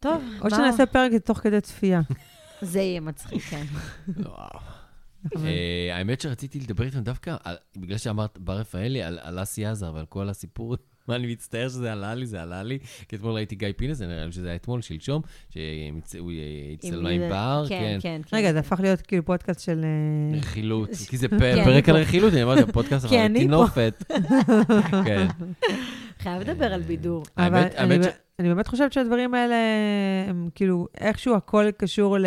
[0.00, 2.00] טוב, או מה- שנעשה פרק תוך כדי צפייה.
[2.62, 3.64] זה יהיה מצחיק, כן.
[5.36, 7.36] אה, האמת שרציתי לדבר איתם דווקא,
[7.76, 10.76] בגלל שאמרת בר רפאלי, על על אסי עזר ועל כל הסיפור.
[11.08, 12.78] מה, אני מצטער שזה עלה לי, זה עלה לי.
[13.08, 16.32] כי אתמול ראיתי גיא פינס, נראה לי שזה היה אתמול, שלשום, שהוא
[16.74, 17.98] הצטלמה עם בר, כן, כן.
[18.02, 18.36] כן, כן.
[18.36, 19.84] רגע, זה הפך להיות כאילו פודקאסט של...
[19.84, 22.02] אה, רכילות, כי זה כן, פרק אני על.
[22.02, 23.40] רכילות, אני הפודקאסט אבל אני פה.
[23.40, 24.04] טינופת.
[25.06, 25.26] כן.
[26.18, 27.24] חייב לדבר על בידור.
[27.36, 29.54] אבל האמת- אני האמת ש- אני באמת חושבת שהדברים האלה,
[30.28, 32.26] הם כאילו, איכשהו הכל קשור ל...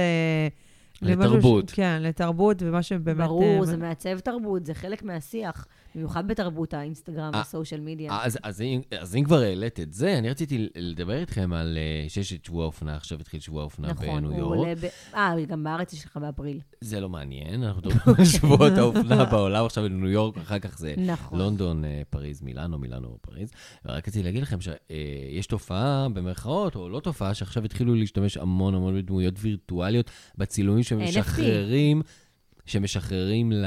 [0.93, 1.71] ש- לתרבות.
[1.71, 3.17] כן, לתרבות, ומה שבאמת...
[3.27, 8.19] ברור, אה, זה מעצב תרבות, זה חלק מהשיח, במיוחד בתרבות האינסטגרם אה, והסושיאל מדיה.
[8.23, 12.09] אז, אז, אם, אז אם כבר העלית את זה, אני רציתי לדבר איתכם על uh,
[12.09, 14.57] שיש את שבוע האופנה, עכשיו התחיל שבוע האופנה נכון, בניו הוא יורק.
[14.57, 14.85] עולה ב...
[15.15, 16.59] אה, גם בארץ יש לך באפריל.
[16.81, 20.93] זה לא מעניין, אנחנו מדברים על שבועות האופנה בעולם, עכשיו בניו יורק, אחר כך זה
[20.97, 21.39] נכון.
[21.39, 23.51] לונדון, אה, פריז, מילאנו, מילאנו, פריז.
[23.85, 28.97] ורק רציתי להגיד לכם שיש תופעה, במרכאות, או לא תופעה, שעכשיו התחילו להשתמש המון המון
[28.97, 32.01] בדמויות וירטואליות, בצילומים שמשחררים,
[32.65, 33.65] שמשחררים ל,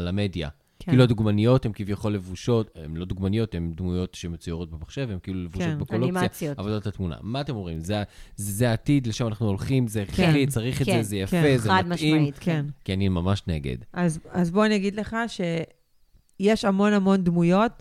[0.00, 0.48] למדיה.
[0.84, 0.92] כן.
[0.92, 5.68] כאילו הדוגמניות הן כביכול לבושות, הן לא דוגמניות, הן דמויות שמצוירות במחשב, הן כאילו לבושות
[5.68, 5.78] כן.
[5.78, 6.58] בכל אופציה, אנימציות.
[6.58, 7.16] אבל זאת התמונה.
[7.22, 7.80] מה אתם אומרים?
[7.80, 8.02] זה,
[8.36, 10.22] זה, זה העתיד, לשם אנחנו הולכים, זה כן.
[10.22, 11.56] הכרחי, צריך את כן, זה, זה יפה, כן.
[11.56, 12.16] זה חד מתאים.
[12.16, 12.64] משמעית, כן.
[12.66, 12.66] כן.
[12.84, 13.76] כי אני ממש נגד.
[13.92, 17.72] אז, אז בוא אני אגיד לך שיש המון המון דמויות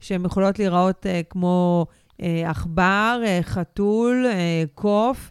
[0.00, 1.86] שהן יכולות להיראות אה, כמו
[2.22, 5.30] אה, עכבר, אה, חתול, אה, קוף,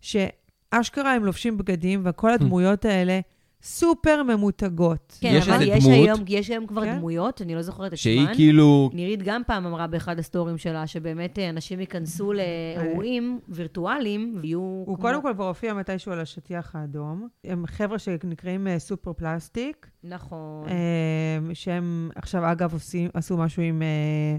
[0.00, 3.20] שאשכרה הם לובשים בגדים, וכל הדמויות האלה
[3.68, 5.18] סופר ממותגות.
[5.20, 6.96] כן, יש אבל איזה יש דמות- היום, יש היום כבר כן.
[6.98, 8.34] דמויות, אני לא זוכרת את שמן.
[8.34, 8.90] כאילו...
[8.92, 14.86] נירית גם פעם אמרה באחד הסטורים שלה, שבאמת אה, אנשים ייכנסו לאירועים וירטואליים, ויהיו הוא
[14.86, 14.96] כמו...
[14.96, 17.28] קודם כל כבר הופיע מתישהו על השטיח האדום.
[17.44, 20.68] הם חבר'ה שנקראים אה, סופר פלסטיק, נכון.
[20.68, 24.36] אה, שהם עכשיו, אגב, עושים, עשו משהו עם, אה,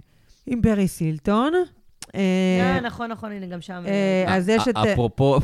[0.48, 1.54] עם ברי סילטון.
[2.15, 2.22] אה,
[2.76, 3.84] אה, נכון, נכון, הנה, גם שם...
[3.88, 4.78] אה, אז יש את...
[4.78, 5.39] אפרופו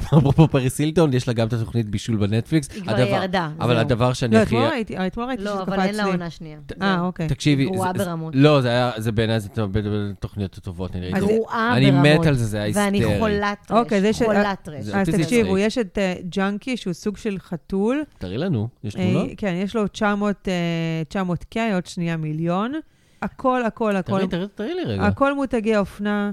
[0.52, 2.70] פריס הילטון, יש לה גם את התוכנית בישול בנטפליקס.
[2.72, 3.78] היא כבר ירדה, אבל.
[3.78, 4.56] הדבר שאני לא, הכי...
[4.56, 6.12] אתמול ראיתי, אתמול ראיתי לא, שזה אבל קפץ אין לה לי.
[6.12, 6.58] עונה שנייה.
[6.82, 7.02] אה.
[7.02, 7.28] אוקיי.
[7.28, 8.34] תקשיבי, גרועה זה- זה- ברמות.
[8.36, 11.18] לא, זה היה, זה בעיניי, זה בין התוכניות הטובות, אני ראיתי.
[11.20, 12.06] אז- גרועה אני ברמות.
[12.22, 12.84] מת על זה, זה היה היסטרי.
[12.86, 13.78] ואני חולת טרש.
[13.78, 14.70] אוקיי, חולת.
[14.80, 15.58] זה אז תקשיבו.
[15.58, 15.98] יש את
[16.30, 18.04] ג'אנקי, שהוא סוג של חתול.
[18.18, 19.28] תראי לנו, יש תמונות?
[19.38, 22.74] כן, יש לו 900 אה, 900K, עוד שנייה מיליון.
[23.22, 24.22] הכל, הכל, הכל.
[24.56, 25.04] תראי, לי רגע.
[25.04, 26.32] הכל מותגי אופנה,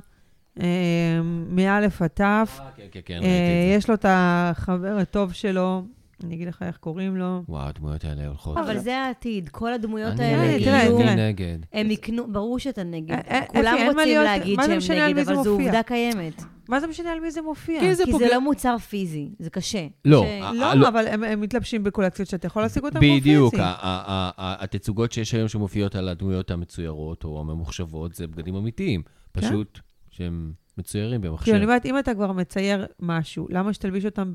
[1.49, 2.59] מאלף עד תף.
[2.61, 5.83] אה, כן, כן, כן, אה, ראיתי את יש לו את החבר הטוב שלו,
[6.25, 7.43] אני אגיד לך איך קוראים לו.
[7.49, 8.57] וואו, הדמויות האלה הולכות.
[8.59, 11.01] אבל זה העתיד, כל הדמויות אני האלה, כאילו.
[11.01, 11.59] אני נגד.
[11.73, 13.13] הם יקנו, ברור שאתה נגד.
[13.13, 15.51] אה, אה, כולם רוצים להגיד שהם נגד, אבל זו?
[15.51, 16.43] עובדה קיימת.
[16.69, 17.81] מה זה משנה על מי זה מופיע?
[17.81, 19.87] כי זה כי זה פוגע- לא מוצר פיזי, זה קשה.
[20.05, 20.89] לא, ש- אה, לא, לא.
[20.89, 23.63] אבל הם הם מתלבשים בקולקציות שאתה יכול להשיג אותם באופן בדיוק, פיזי.
[23.67, 24.31] ה-
[24.65, 29.03] התצוגות שיש היום שמופיעות על הדמויות המצוירות או הממוחשבות, זה בגדים אמיתיים.
[29.33, 29.79] פשוט
[30.13, 31.45] שהם מצוירים במחשב.
[31.45, 34.33] כאילו, אני אומרת, אם אתה כבר מצייר משהו, למה שתלביש אותם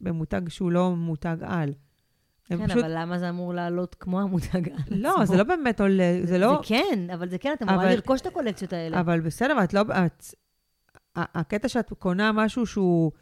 [0.00, 1.72] במותג שהוא לא מותג על?
[2.44, 2.82] כן, פשוט...
[2.82, 5.26] אבל למה זה אמור לעלות כמו המותג לא, עצמו?
[5.26, 6.60] זה לא באמת עולה, זה לא...
[6.62, 9.00] זה כן, אבל זה כן, אתה אמורה אבל- לרכוש את הקולקציות האלה.
[9.00, 9.80] אבל בסדר, את לא...
[9.80, 10.24] את...
[11.16, 13.12] הקטע שאת קונה משהו שהוא...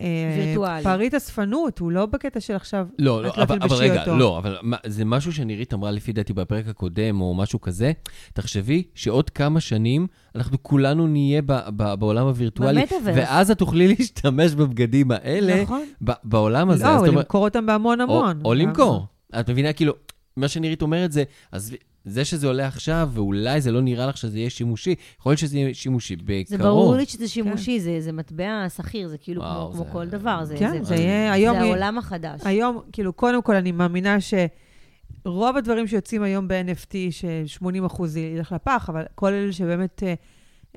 [0.00, 0.84] אה, וירטואלי.
[0.84, 2.86] פריט אספנות, הוא לא בקטע של עכשיו...
[2.98, 4.16] לא, לא, את לא אבל, אבל תלבשי רגע, אותו.
[4.16, 7.92] לא, אבל מה, זה משהו שנירית אמרה לפי דעתי בפרק הקודם, או משהו כזה.
[8.32, 13.16] תחשבי שעוד כמה שנים אנחנו כולנו נהיה ב, ב, בעולם הווירטואלי, במטאוורס.
[13.16, 15.82] ואז את תוכלי להשתמש בבגדים האלה נכון.
[16.04, 16.84] ב, בעולם הזה.
[16.84, 18.40] לא, או למכור אותם בהמון או, המון.
[18.44, 19.06] או למכור.
[19.40, 19.92] את מבינה, כאילו,
[20.36, 21.74] מה שנירית אומרת זה, אז
[22.04, 25.58] זה שזה עולה עכשיו, ואולי זה לא נראה לך שזה יהיה שימושי, יכול להיות שזה
[25.58, 26.46] יהיה שימושי בקרוב.
[26.48, 29.90] זה ברור לי שזה שימושי, זה, זה מטבע שכיר, זה כאילו וואו, כמו, כמו זה-
[29.92, 30.44] כל דבר.
[30.44, 32.40] זה, כן, זה, זה יהיה, היום, זה העולם החדש.
[32.44, 38.86] היום, כאילו, קודם כל, אני מאמינה שרוב הדברים שיוצאים היום ב-NFT, ש-80 אחוז ילך לפח,
[38.88, 40.14] אבל כל אלה שבאמת אה,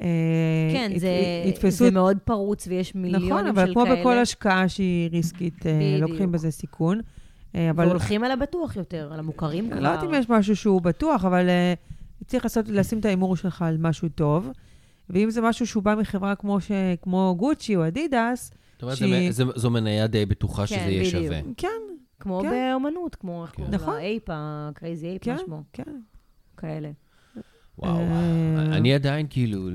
[0.01, 0.07] אה,
[0.73, 1.09] כן, זה,
[1.45, 1.85] יתפסו...
[1.85, 3.99] זה מאוד פרוץ ויש מיליונים נכון, של אבל כמו כאלה.
[3.99, 5.97] בכל השקעה שהיא ריסקית, אה.
[6.01, 6.99] לוקחים בזה סיכון.
[7.55, 9.79] אה, אבל והולכים על הבטוח יותר, על המוכרים כבר.
[9.79, 11.73] לא יודעת אם יש משהו שהוא בטוח, אבל אה,
[12.25, 14.49] צריך לעשות, לשים את ההימור שלך על משהו טוב.
[15.09, 16.71] ואם זה משהו שהוא בא מחברה כמו, ש,
[17.01, 20.85] כמו גוצ'י או אדידס, זאת אומרת, שהיא- זה- זה- זו מניה די בטוחה שזה כן,
[20.89, 21.23] יהיה בדיוק.
[21.25, 21.39] שווה.
[21.57, 21.67] כן,
[22.19, 22.49] כמו כן.
[22.49, 23.55] באמנות, כמו, איך כן.
[23.55, 23.93] קוראים נכון.
[23.93, 23.99] לה?
[23.99, 25.63] ape, ה-crazy ape, כן, מה שמו?
[25.73, 25.83] כן.
[26.57, 26.89] כאלה.
[27.79, 29.69] וואו, אה, אני עדיין כאילו,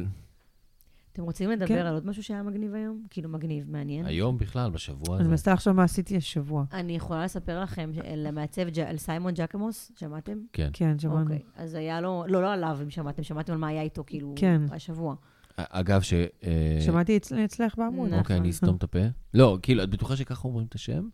[1.13, 1.87] אתם רוצים לדבר כן.
[1.87, 3.03] על עוד משהו שהיה מגניב היום?
[3.11, 4.07] כאילו מגניב, מעניין.
[4.07, 5.31] היום בכלל, בשבוע אני הזה.
[5.31, 6.65] מנסה לחשוב מה עשיתי השבוע.
[6.73, 10.39] אני יכולה לספר לכם על המעצב, ג'- על סיימון ג'קמוס, שמעתם?
[10.53, 10.71] כן.
[10.73, 11.21] כן, שמענו.
[11.23, 14.33] אוקיי, אז היה לו, לא, לא עליו, אם שמעתם, שמעתם על מה היה איתו, כאילו,
[14.37, 14.63] כן.
[14.71, 15.15] השבוע.
[15.57, 16.13] אגב, ש...
[16.15, 18.09] אה, שמעתי אצל- אצלך בעמוד.
[18.09, 18.19] נכון.
[18.19, 18.99] אוקיי, אני אסתום את הפה.
[19.35, 21.09] לא, כאילו, את בטוחה שככה אומרים את השם?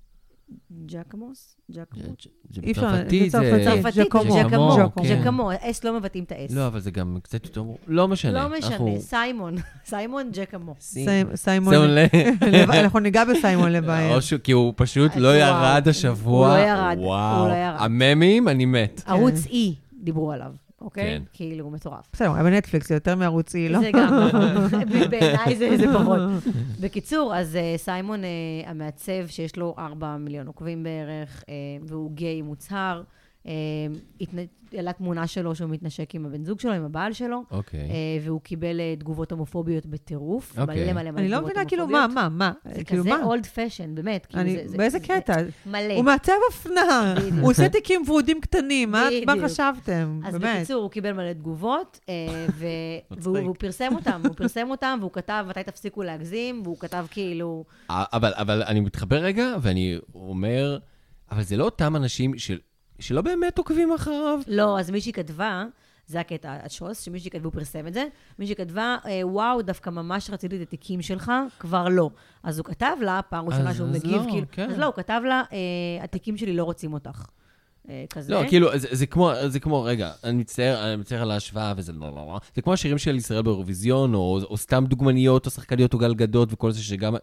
[0.87, 1.57] ג'קמוס?
[1.71, 2.05] ג'קמוס?
[2.51, 3.39] זה אי אפשר, בצרפתית, זה.
[3.65, 4.05] צרפתית.
[4.07, 4.37] ג'קומו.
[4.43, 4.77] ג'קמו.
[5.03, 5.21] כן.
[5.23, 6.51] ג'קמו, אס לא מבטאים את האס.
[6.51, 7.63] לא, אבל זה גם קצת יותר...
[7.87, 8.33] לא משנה.
[8.49, 10.75] לא משנה, סיימון, סיימון ג'קמו.
[10.81, 11.75] סי- סיימון,
[12.69, 14.19] אנחנו ניגע בסיימון לבעיה.
[14.45, 15.39] כי הוא פשוט לא וואו.
[15.41, 16.49] ירד השבוע.
[16.49, 17.49] הוא לא ירד, וואו.
[17.49, 17.77] לא ירד.
[17.79, 19.03] הממים, אני מת.
[19.07, 19.55] ערוץ E
[20.03, 21.05] דיברו עליו, אוקיי?
[21.05, 21.23] כן.
[21.33, 22.09] כאילו, הוא מטורף.
[22.13, 23.81] בסדר, היה בנטפליקס, זה יותר מערוצי, לא?
[23.81, 24.29] זה גם,
[25.11, 26.19] בעיניי זה זה פחות.
[26.81, 28.31] בקיצור, אז אה, סיימון אה,
[28.67, 31.55] המעצב, שיש לו 4 מיליון עוקבים בערך, אה,
[31.87, 33.03] והוא גיי מוצהר,
[33.47, 33.53] אה,
[34.73, 37.81] העלה תמונה שלו שהוא מתנשק עם הבן זוג שלו, עם הבעל שלו, אוקיי.
[37.81, 37.87] אה,
[38.23, 40.59] והוא קיבל אה, תגובות הומופוביות בטירוף.
[40.59, 40.85] אוקיי.
[40.85, 42.31] מלא מלא מלא אני לא תגובות מבינה, כאילו, מה, הומופוביות.
[42.33, 42.75] מה, מה?
[42.75, 43.25] זה כאילו, כזה מה?
[43.25, 44.27] אולד פשן, באמת.
[44.27, 45.35] כאילו, אני- זה- זה- באיזה זה- קטע?
[45.67, 45.95] מלא.
[45.95, 47.15] הוא מעצב אופנה.
[47.41, 49.09] הוא עושה תיקים ורודים קטנים, מה.
[49.45, 50.21] חשבתם?
[50.25, 50.57] אז באמת.
[50.57, 52.01] בקיצור, הוא קיבל מלא תגובות.
[52.59, 57.65] והוא והוא פרסם אותם, הוא פרסם אותם, והוא כתב, מתי תפסיקו להגזים, והוא כתב כאילו,
[57.91, 60.79] אבל, אבל אני מתחבר רגע, ואני אומר,
[61.31, 62.59] אבל זה לא אותם אנשים של,
[63.01, 64.41] שלא באמת עוקבים אחריו.
[64.47, 65.65] לא, אז מישהי כתבה,
[66.07, 68.05] זה הקטע, השוס, שמישהי כתבה, הוא פרסם את זה,
[68.39, 72.11] מישהי כתבה, אה, וואו, דווקא ממש רציתי את התיקים שלך, כבר לא.
[72.43, 74.71] אז הוא כתב לה, פעם ראשונה שהוא מגיב, לא, כאילו, כן.
[74.71, 77.27] אז לא, הוא כתב לה, אה, התיקים שלי לא רוצים אותך.
[77.89, 78.33] אה, כזה.
[78.33, 81.93] לא, כאילו, זה, זה כמו, זה כמו, רגע, אני מצטער, אני מצטער על ההשוואה, וזה
[81.93, 82.41] לא, לא, לא.
[82.55, 86.71] זה כמו השירים של ישראל באירוויזיון, או, או סתם דוגמניות, או שחקניות, או גלגדות, וכל
[86.71, 87.15] זה שגם,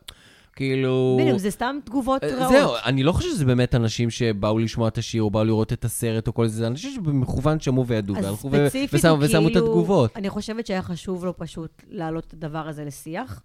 [0.56, 1.18] כאילו...
[1.22, 2.51] בדיוק, זה סתם תגובות אה, רעות.
[2.51, 5.86] זהו, אני לא חושב שזה באמת אנשים שבאו לשמוע את השיר, או באו לראות את
[5.86, 9.66] הסרט, או כל זה, זה אנשים שבמכוון שמעו וידעו, והלכו ו- ושמו, ושמו את כאילו-
[9.66, 10.18] התגובות.
[10.18, 13.43] אני חושבת שהיה חשוב לו פשוט להעלות את הדבר הזה לשיח,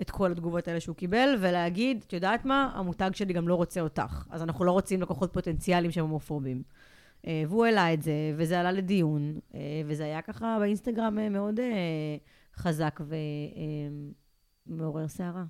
[0.00, 2.70] את כל התגובות האלה שהוא קיבל, ולהגיד, את יודעת מה?
[2.74, 4.26] המותג שלי גם לא רוצה אותך.
[4.30, 6.62] אז אנחנו לא רוצים לקוחות פוטנציאליים שהם הומופובים.
[7.26, 11.60] אה, והוא העלה את זה, וזה עלה לדיון, אה, וזה היה ככה באינסטגרם מאוד
[12.56, 13.00] חזק
[14.68, 15.44] ומעורר סערה.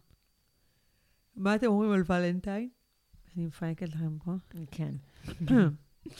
[1.36, 2.68] מה אתם אומרים על ולנטיין?
[3.36, 4.32] אני מפייקת לכם פה.
[4.70, 4.90] כן.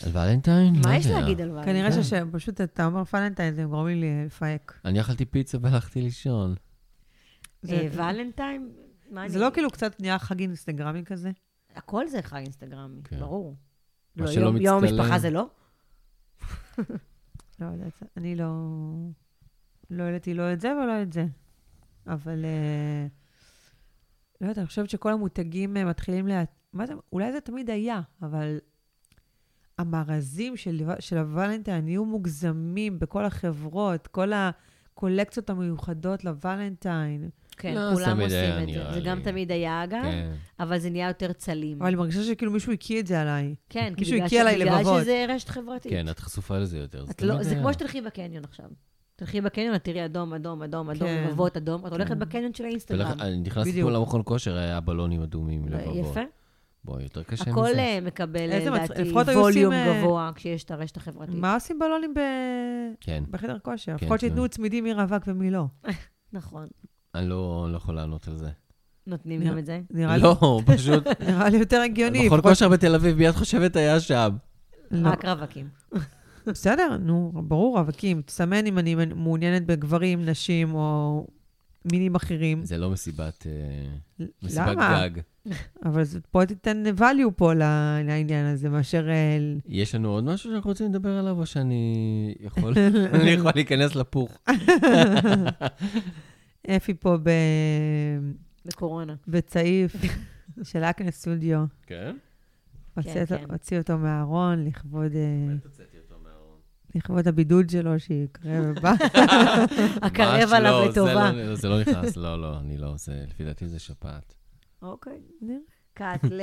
[0.03, 0.75] על ולנטיין?
[0.77, 1.21] לא מה יש יודע.
[1.21, 1.77] להגיד על ולנטיין?
[1.87, 4.81] כנראה שפשוט אתה אומר ולנטיין, זה גורם לי לפייק.
[4.85, 6.55] אני אכלתי פיצה והלכתי לישון.
[7.69, 8.73] אה, ולנטיין?
[9.27, 11.31] זה לא כאילו קצת נהיה חג אינסטגרמי כזה?
[11.75, 13.19] הכל זה חג אינסטגרמי, כן.
[13.21, 13.57] ברור.
[14.17, 15.01] מה לא, שלא יום- יום מצטלם.
[15.01, 15.47] המשפחה זה לא?
[17.61, 18.47] לא יודעת, אני לא...
[19.91, 21.27] לא העליתי לא את זה ולא את זה.
[22.07, 22.45] אבל...
[22.45, 23.07] אה,
[24.43, 26.45] לא יודעת, אני חושבת שכל המותגים אה, מתחילים לה...
[26.73, 26.93] מה זה?
[27.13, 28.59] אולי זה תמיד היה, אבל
[29.79, 37.29] המארזים של, של הוולנטיין נהיו מוגזמים בכל החברות, כל הקולקציות המיוחדות לוולנטיין.
[37.57, 38.25] כן, לא, זה כולם עושים
[38.63, 38.91] את זה.
[38.95, 39.25] זה גם לי.
[39.25, 40.33] תמיד היה, אגב, כן.
[40.61, 41.79] אבל זה נהיה יותר צלים.
[41.79, 43.55] אבל אני מרגישה שכאילו מישהו הקיא את זה עליי.
[43.69, 44.85] כן, כי מישהו בגלל ש- עליי בגלל.
[45.03, 45.93] שזה רשת חברתית.
[45.93, 47.05] כן, את חשופה לזה יותר.
[47.11, 47.55] את לא- זה.
[47.55, 48.67] כמו שתלכי בקניון עכשיו.
[49.23, 51.25] תלכי בקניון, את תראי אדום, אדום, אדום, אדום, כן.
[51.29, 51.87] לבבות אדום.
[51.87, 52.19] את הולכת כן.
[52.19, 53.21] בקניון של ולכ- האינסטגרם.
[53.21, 53.83] אני נכנסתי.
[53.83, 55.97] פה למכון כושר, היה בלונים אדומים עם לבבות.
[55.97, 56.21] יפה.
[56.85, 57.79] בואי, יותר קשה הכל מזה.
[57.81, 61.35] אה, מקבל, מצ- לדעתי, ווליום עושים, אה, גבוה כשיש את הרשת החברתית.
[61.35, 62.19] מה עושים בלונים ב...
[63.01, 63.93] כן, בחדר כושר?
[63.99, 64.27] כן, לפחות כן.
[64.27, 65.65] שייתנו צמידים מי רווק ומי לא.
[66.33, 66.67] נכון.
[67.15, 68.51] אני לא לא יכול לענות על זה.
[69.07, 69.81] נותנים גם את זה.
[69.91, 72.27] נראה לי- לא, פשוט, נראה לי יותר הגיוני.
[72.27, 74.37] מכון כושר בתל אביב, מי את חושבת היה שם?
[74.91, 75.09] לא.
[75.09, 75.69] רק רווקים.
[76.47, 78.23] בסדר, נו, ברור, רווקים.
[78.23, 81.27] תסמן אם אני מעוניינת בגברים, נשים או
[81.93, 82.65] מינים אחרים.
[82.65, 85.09] זה לא מסיבת אה, מסיבת למה?
[85.09, 85.21] גג.
[85.85, 87.53] אבל זה- פה תיתן value פה
[88.05, 89.09] לעניין הזה, מאשר...
[89.11, 89.39] אה,
[89.69, 91.95] יש לנו עוד משהו שאנחנו רוצים לדבר עליו, או שאני
[92.41, 92.75] יכול
[93.15, 94.39] אני יכול להיכנס לפוך?
[96.77, 98.33] אפי פה ב-
[98.67, 99.15] בקורונה.
[99.29, 99.97] בצעיף
[100.63, 101.65] של אקנה סטודיו.
[101.87, 102.17] כן?
[102.97, 103.53] הוציא כן, אותו- כן.
[103.53, 105.13] הוציא אותו מהארון לכבוד...
[105.15, 105.55] אה,
[106.95, 108.93] לכבוד הבידוד שלו, שיקרה ובא.
[110.07, 111.31] הקרב עליו לא, לטובה.
[111.35, 114.35] זה לא- זה לא נכנס, לא, לא, אני לא, זה, לפי דעתי זה שפעת.
[114.83, 115.19] אוקיי.
[115.43, 115.57] נראה.
[115.95, 116.41] קאט ל...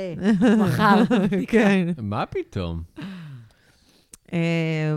[0.58, 1.02] מחר.
[1.48, 1.88] כן.
[2.02, 2.82] מה פתאום?
[4.32, 4.38] אה,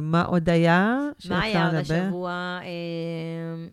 [0.01, 0.97] מה עוד היה?
[1.29, 1.75] מה היה עוד?
[1.75, 2.31] השבוע?
[2.63, 3.65] אה,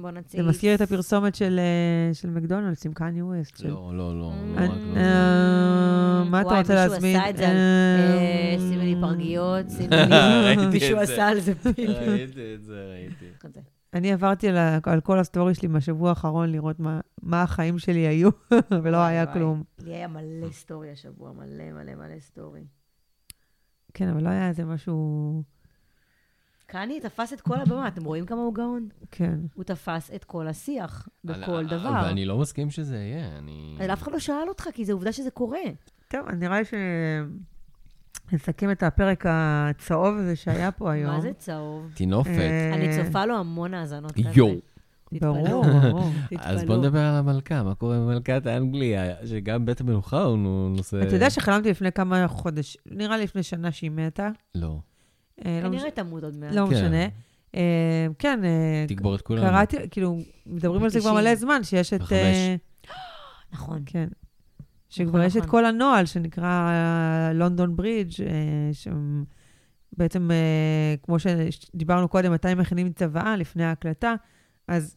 [0.00, 0.40] בוא נציג.
[0.42, 3.56] זה מזכיר את הפרסומת של אה, של מקדונלדס עם קניה ווסט.
[3.58, 4.32] של- לא, לא, לא,
[6.24, 7.16] אה, מה אתה וואי, רוצה להזמין?
[7.16, 7.56] מישהו עשה את זה על...
[7.56, 9.66] אה, שימי לי פרגיות.
[10.52, 11.00] את מישהו זה.
[11.02, 11.90] עשה על זה ריל.
[11.90, 13.24] ראיתי את זה, ראיתי.
[13.94, 14.48] אני עברתי
[14.82, 16.76] על כל הסטורי שלי מהשבוע האחרון לראות
[17.22, 18.30] מה- החיים שלי היו,
[18.82, 19.34] ולא וואי, היה וואי.
[19.34, 19.62] כלום.
[19.78, 22.64] לי היה מלא סטורי השבוע, מלא מלא מלא סטורי.
[23.94, 25.42] כן, אבל לא היה איזה משהו...
[26.66, 28.88] קני תפס את כל הבמה, אתם רואים כמה הוא גאון?
[29.10, 29.38] כן.
[29.54, 32.00] הוא תפס את כל השיח, בכל אבל- דבר.
[32.04, 33.76] ואני לא מסכים שזה יהיה, אני...
[33.78, 35.58] אבל אף אחד לא שאל אותך, כי זו עובדה שזה קורה.
[36.10, 36.74] טוב, נראה לי ש...
[38.32, 41.10] נסכם את הפרק הצהוב הזה שהיה פה היום.
[41.10, 41.92] מה זה צהוב?
[41.94, 42.28] טינופת.
[42.28, 44.12] אה, אני צופה לו המון האזנות.
[44.34, 44.54] יואו.
[45.10, 45.34] תתפלאו.
[45.34, 46.10] ברור, ברור.
[46.38, 46.64] אז.
[46.64, 50.38] בוא נדבר על המלכה, מה קורה במלכת האנגליה, שגם בית המלוכה הוא
[50.76, 51.02] נושא...
[51.02, 54.28] אתה יודע שחלמתי לפני כמה חודש, נראה לי לפני שנה שהיא מתה.
[54.54, 54.78] לא.
[55.44, 56.54] אה, לא כנראה תמות עוד מעט.
[56.54, 56.72] לא כן.
[56.72, 57.06] משנה.
[57.54, 58.40] אה, כן,
[58.88, 59.46] תגבור את כולנו.
[59.46, 61.20] קראתי, כאילו, מדברים על זה כבר ב-90.
[61.20, 62.02] מלא זמן, שיש את...
[63.52, 63.82] נכון.
[63.86, 64.08] כן.
[64.90, 65.50] שכבר יש את נכון.
[65.50, 66.70] כל הנוהל שנקרא
[67.34, 68.10] לונדון ברידג',
[68.72, 70.30] שבעצם,
[71.02, 74.14] כמו שדיברנו קודם, מתי מכינים צוואה לפני ההקלטה,
[74.68, 74.96] אז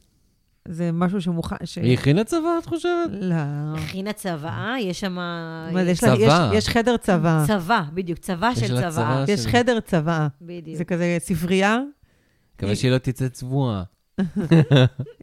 [0.68, 1.56] זה משהו שמוכן...
[1.64, 3.10] ש- היא הכינה צבא, את חושבת?
[3.12, 3.36] לא.
[3.78, 5.12] הכינה צוואה, יש שם...
[5.14, 6.50] מה, יש לה- צבא.
[6.54, 7.44] יש- יש חדר צבא.
[7.48, 8.92] צבא, בדיוק, צבא יש של צוואה.
[8.92, 9.26] צבא.
[9.28, 10.28] יש של- חדר צבא.
[10.42, 10.78] בדיוק.
[10.78, 11.80] זה כזה ספרייה.
[12.56, 13.84] מקווה שהיא לא תצא צבועה.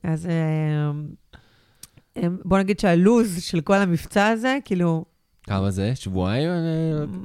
[0.05, 0.91] אז אה,
[2.45, 5.05] בוא נגיד שהלוז של כל המבצע הזה, כאילו,
[5.43, 5.95] כמה זה?
[5.95, 6.51] שבועיים?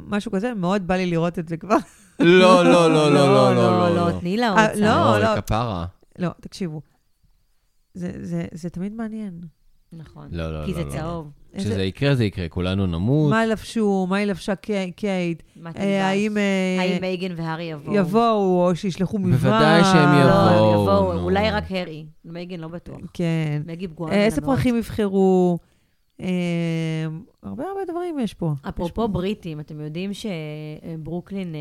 [0.08, 1.78] משהו כזה, מאוד בא לי לראות את זה כבר.
[2.20, 4.80] לא, לא, לא, לא, לא, לא, לא, תני לה עוד אה, קצת.
[4.80, 5.42] לא, לא, לא.
[5.42, 5.86] כפרה.
[6.20, 6.82] לא, תקשיבו.
[7.94, 9.42] זה תמיד מעניין.
[9.98, 10.28] נכון.
[10.32, 10.90] לא, לא, כי לא, זה לא.
[10.90, 11.32] צהוב.
[11.54, 12.50] איזה- כשזה יקרה, זה יקרה.
[12.50, 13.30] כולנו נמות.
[13.30, 15.72] מה לבשו, מה היא לבשה קי- קייט, מה?
[15.78, 16.44] אה, האם אה,
[16.80, 17.96] האם מייגן והארי יבואו?
[17.96, 19.40] יבואו, או שישלחו מברק.
[19.42, 20.74] בוודאי שהם לא, יבואו.
[20.74, 21.24] הם יבואו, נו.
[21.24, 22.06] אולי רק הארי.
[22.26, 22.98] מייגן לא בטוח.
[23.14, 23.62] כן.
[23.66, 24.42] מגי פגועה אה, איזה.
[24.42, 25.58] פרחים יבחרו?
[26.22, 26.28] אה,
[27.44, 28.54] הרבה הרבה דברים יש פה.
[28.56, 29.08] יש אפרופו פה.
[29.08, 31.60] בריטים, אתם יודעים שברוקלין אה,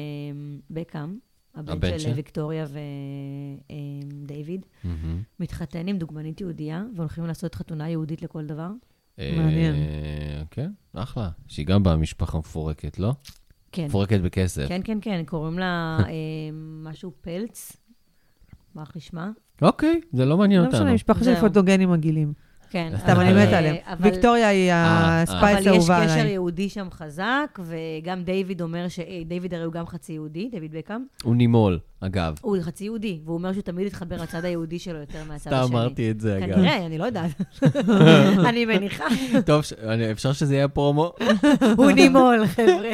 [0.70, 1.18] בקאם,
[1.54, 2.12] הבן הבן של?
[2.14, 2.66] ויקטוריה
[4.24, 5.22] ודייוויד, מהמם.
[5.40, 8.70] מתחתן עם דוגמנית יהודייה, והולכים לעשות חתונה יהודית לכל דבר.
[9.18, 9.74] מעניין.
[9.74, 11.30] אה, כן, אחלה.
[11.48, 13.12] שהיא גם באה משפחה מפורקת, לא?
[13.72, 13.86] כן.
[13.86, 14.68] מפורקת בכסף.
[14.68, 16.12] כן, כן, כן, קוראים לה אה,
[16.82, 17.76] משהו פלץ.
[18.74, 19.30] מה איך נשמע?
[19.62, 20.80] אוקיי, זה לא מעניין לא אותנו.
[20.80, 21.40] משנה, משפחה של.
[21.40, 22.32] פוטוגנים מגעילים.
[22.74, 22.92] כן.
[23.02, 23.76] סתם, אני מתה אה, עליהם.
[23.86, 26.32] אבל- ויקטוריה היא הספייס אבל יש האהובה קשר עליי.
[26.32, 28.98] יהודי שם חזק, וגם דיוויד אומר ש...
[28.98, 31.04] אה, דיוויד הרי הוא גם חצי יהודי, דיוויד בקאם.
[31.22, 32.34] הוא נימול, אגב.
[32.40, 35.76] הוא חצי יהודי, והוא אומר שהוא תמיד התחבר לצד היהודי שלו יותר מהצד סתם השני.
[35.76, 36.54] אמרתי את זה, אגב.
[36.54, 37.30] כנראה, אני לא יודעת.
[38.48, 39.04] אני מניחה.
[39.46, 39.62] טוב,
[40.12, 41.12] אפשר שזה יהיה פרומו?
[41.76, 42.92] הוא נימול, חבר'ה.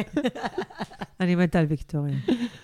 [1.21, 2.15] אני מתה על ויקטוריה.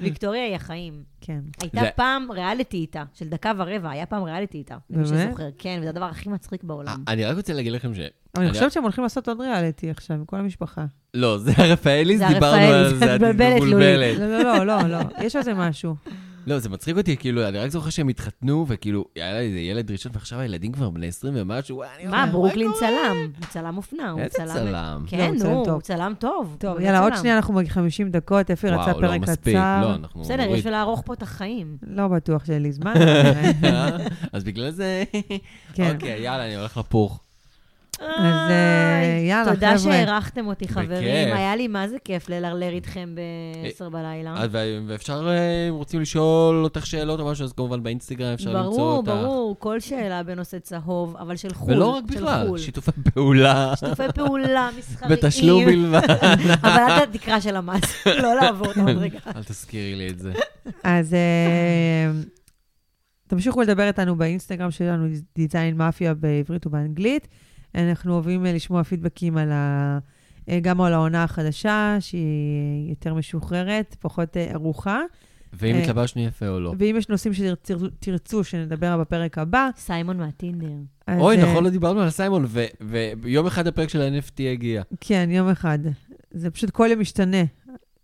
[0.01, 1.03] ויקטוריה היא החיים.
[1.21, 1.39] כן.
[1.61, 4.77] הייתה פעם ריאליטי איתה, של דקה ורבע, היה פעם ריאליטי איתה.
[4.89, 5.27] למי באמת?
[5.27, 7.03] שזוכר, כן, וזה הדבר הכי מצחיק בעולם.
[7.07, 7.99] אני רק רוצה להגיד לכם ש...
[8.35, 10.85] אבל אני חושבת שהם הולכים לעשות עוד ריאליטי עכשיו, עם כל המשפחה.
[11.13, 14.19] לא, זה הרפאליס, דיברנו על זה, את מבולבלת.
[14.19, 14.99] לא, לא, לא, לא, לא.
[15.21, 15.95] יש על זה משהו.
[16.47, 19.91] לא, זה מצחיק אותי, כאילו, אני רק זוכר שהם התחתנו, וכאילו, היה לה איזה ילד
[19.91, 23.31] ראשון, ועכשיו הילדים כבר בני 20 ומשהו, וואי, אני אומר, מה, ברוקלין קורה?" צלם.
[23.37, 24.47] הוא צלם אופנה, הוא איזה צלם...
[24.47, 25.01] צלם?
[25.03, 25.73] לא, כן, הוא צלם נו, טוב.
[25.73, 26.55] הוא צלם טוב.
[26.59, 27.13] טוב, הוא יאללה, עוד.
[27.15, 29.81] שנייה אנחנו מגיעים 50 דקות, אפי רצה וואו, לא פרק מספיק, קצר.
[29.81, 30.43] לא, אנחנו בסדר.
[30.43, 31.77] יש לערוך פה את החיים.
[31.87, 32.93] לא בטוח שיהיה לי זמן.
[33.63, 33.97] אה,
[34.33, 35.03] אז בגלל זה...
[35.73, 35.93] כן.
[35.95, 37.26] אוקיי, יאללה, אני הולך לפוך.
[38.01, 39.77] אז, אה, יאללה, תודה חבר'ה.
[39.93, 40.87] שהערכתם אותי, חברים.
[40.89, 41.35] בכיף.
[41.35, 44.33] היה לי מה זה כיף ללרלר איתכם ב-10 בלילה.
[44.37, 48.53] אז ו- ואפשר, אה, אם רוצים לשאול אותך שאלות או משהו, אז כמובן באינסטגרם אפשר
[48.53, 49.11] למצוא ברור, אותך.
[49.11, 51.73] ברור, כל שאלה בנושא צהוב, אבל של חו"ל.
[51.73, 52.57] ולא רק של בכלל, חו"ל.
[52.57, 55.15] שיתופי פעולה, שיתופי פעולה מסחריים.
[55.15, 56.09] בתשלום בלבד.
[56.63, 57.81] אבל אל תקרא של המס,
[58.23, 59.19] לא לעבור את המדרגה.
[59.35, 60.33] אל תזכירי לי את זה.
[60.83, 62.11] אז אה,
[63.27, 67.27] תמשיכו לדבר איתנו באינסטגרם שלנו, דיזיין מאפיה בעברית ובאנגלית.
[67.77, 69.99] אנחנו אוהבים אה, לשמוע פידבקים על ה...
[70.49, 75.01] אה, גם על העונה החדשה, שהיא יותר משוחררת, פחות אה, ערוכה.
[75.53, 76.73] ואם התלבשנו יפה או לא.
[76.79, 80.67] ואם יש נושאים שתרצו שנדבר בפרק הבא, סיימון מהטינדר.
[81.17, 82.45] אוי, נכון, לא דיברנו על סיימון,
[83.21, 84.81] ויום אחד הפרק של ה-NFT הגיע.
[84.99, 85.79] כן, יום אחד.
[86.31, 87.43] זה פשוט כל יום משתנה.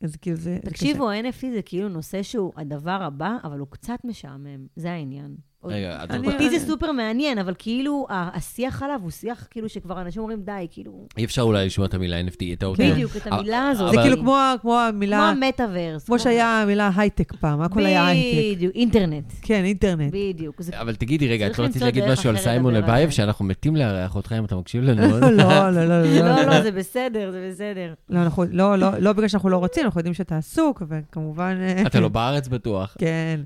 [0.01, 0.57] אז כאילו זה...
[0.63, 4.67] זה תקשיבו, ה-NFT זה כאילו נושא שהוא הדבר הבא, אבל הוא קצת משעמם.
[4.75, 5.35] זה העניין.
[5.65, 9.47] רגע, את אני- רוצה- אותי זה סופר מעניין, אבל כאילו, ה- השיח עליו הוא שיח
[9.51, 11.07] כאילו שכבר אנשים אומרים, די, כאילו...
[11.17, 12.83] אי אפשר אולי לשמוע את המילה NFT, את האותו.
[12.83, 12.91] כן.
[12.91, 13.91] בדיוק, את המילה הזאת.
[13.91, 16.03] זה כאילו כמו ה- כמו המילה, המטאוורס.
[16.05, 18.55] כמו שהיה המילה הייטק פעם, הכל היה הייטק.
[18.55, 19.31] בדיוק, אינטרנט.
[19.41, 20.13] כן, אינטרנט.
[20.13, 20.61] בדיוק.
[20.79, 23.09] אבל תגידי, רגע, את לא רצית להגיד משהו על סיימון לבייב.
[23.09, 25.01] שאנחנו מתים לארח אותך אם אתה מקשיב לנו?
[25.19, 26.19] לא, לא, לא, לא.
[26.19, 27.93] לא, לא, זה בסדר, זה בסדר.
[28.09, 31.57] לא, לא, לא, לא בגלל שאנחנו לא רוצים, אנחנו יודעים שאתה עסוק, וכמובן...
[31.61, 32.95] אה, אתה לא בארץ בטוח.
[32.99, 33.39] כן.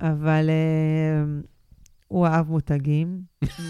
[0.00, 1.40] אבל אמ,
[2.08, 3.20] הוא אהב מותגים.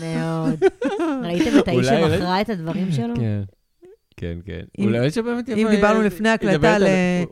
[0.01, 0.61] מאוד.
[1.24, 3.14] ראיתם את האיש שמכרה את הדברים שלו?
[3.16, 3.43] כן.
[4.16, 4.61] כן, כן.
[4.79, 6.83] אם- אולי שבאמת אם יבוא- דיברנו לפני ידבר ההקלטה על-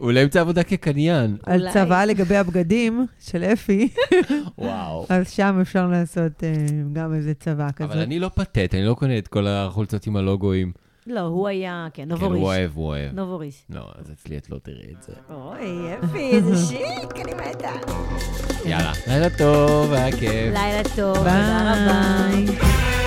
[0.00, 1.36] אולי ימצא עבודה כקניין.
[1.42, 1.72] על אולי.
[1.72, 3.88] צוואה לגבי הבגדים של אפי,
[4.58, 5.06] וואו.
[5.08, 6.52] אז שם אפשר לעשות אה,
[6.92, 7.90] גם איזה צוואה כזאת.
[7.90, 10.72] אבל אני לא פתט, אני לא קונה את כל החולצות עם הלוגויים.
[11.06, 12.42] לא, הוא היה, כן, כן, הוא נובוריש.
[12.44, 13.12] אוהב, הוא אוהב.
[13.14, 13.64] נובוריש.
[13.70, 15.12] לא, אז אצלי את לא תראי את זה.
[15.34, 17.72] אוי, יפי, איזה שיק, אני מתה.
[18.64, 20.52] יאללה, לילה טוב, היה כיף.
[20.52, 21.16] לילה טוב.
[21.18, 23.03] תודה רבה.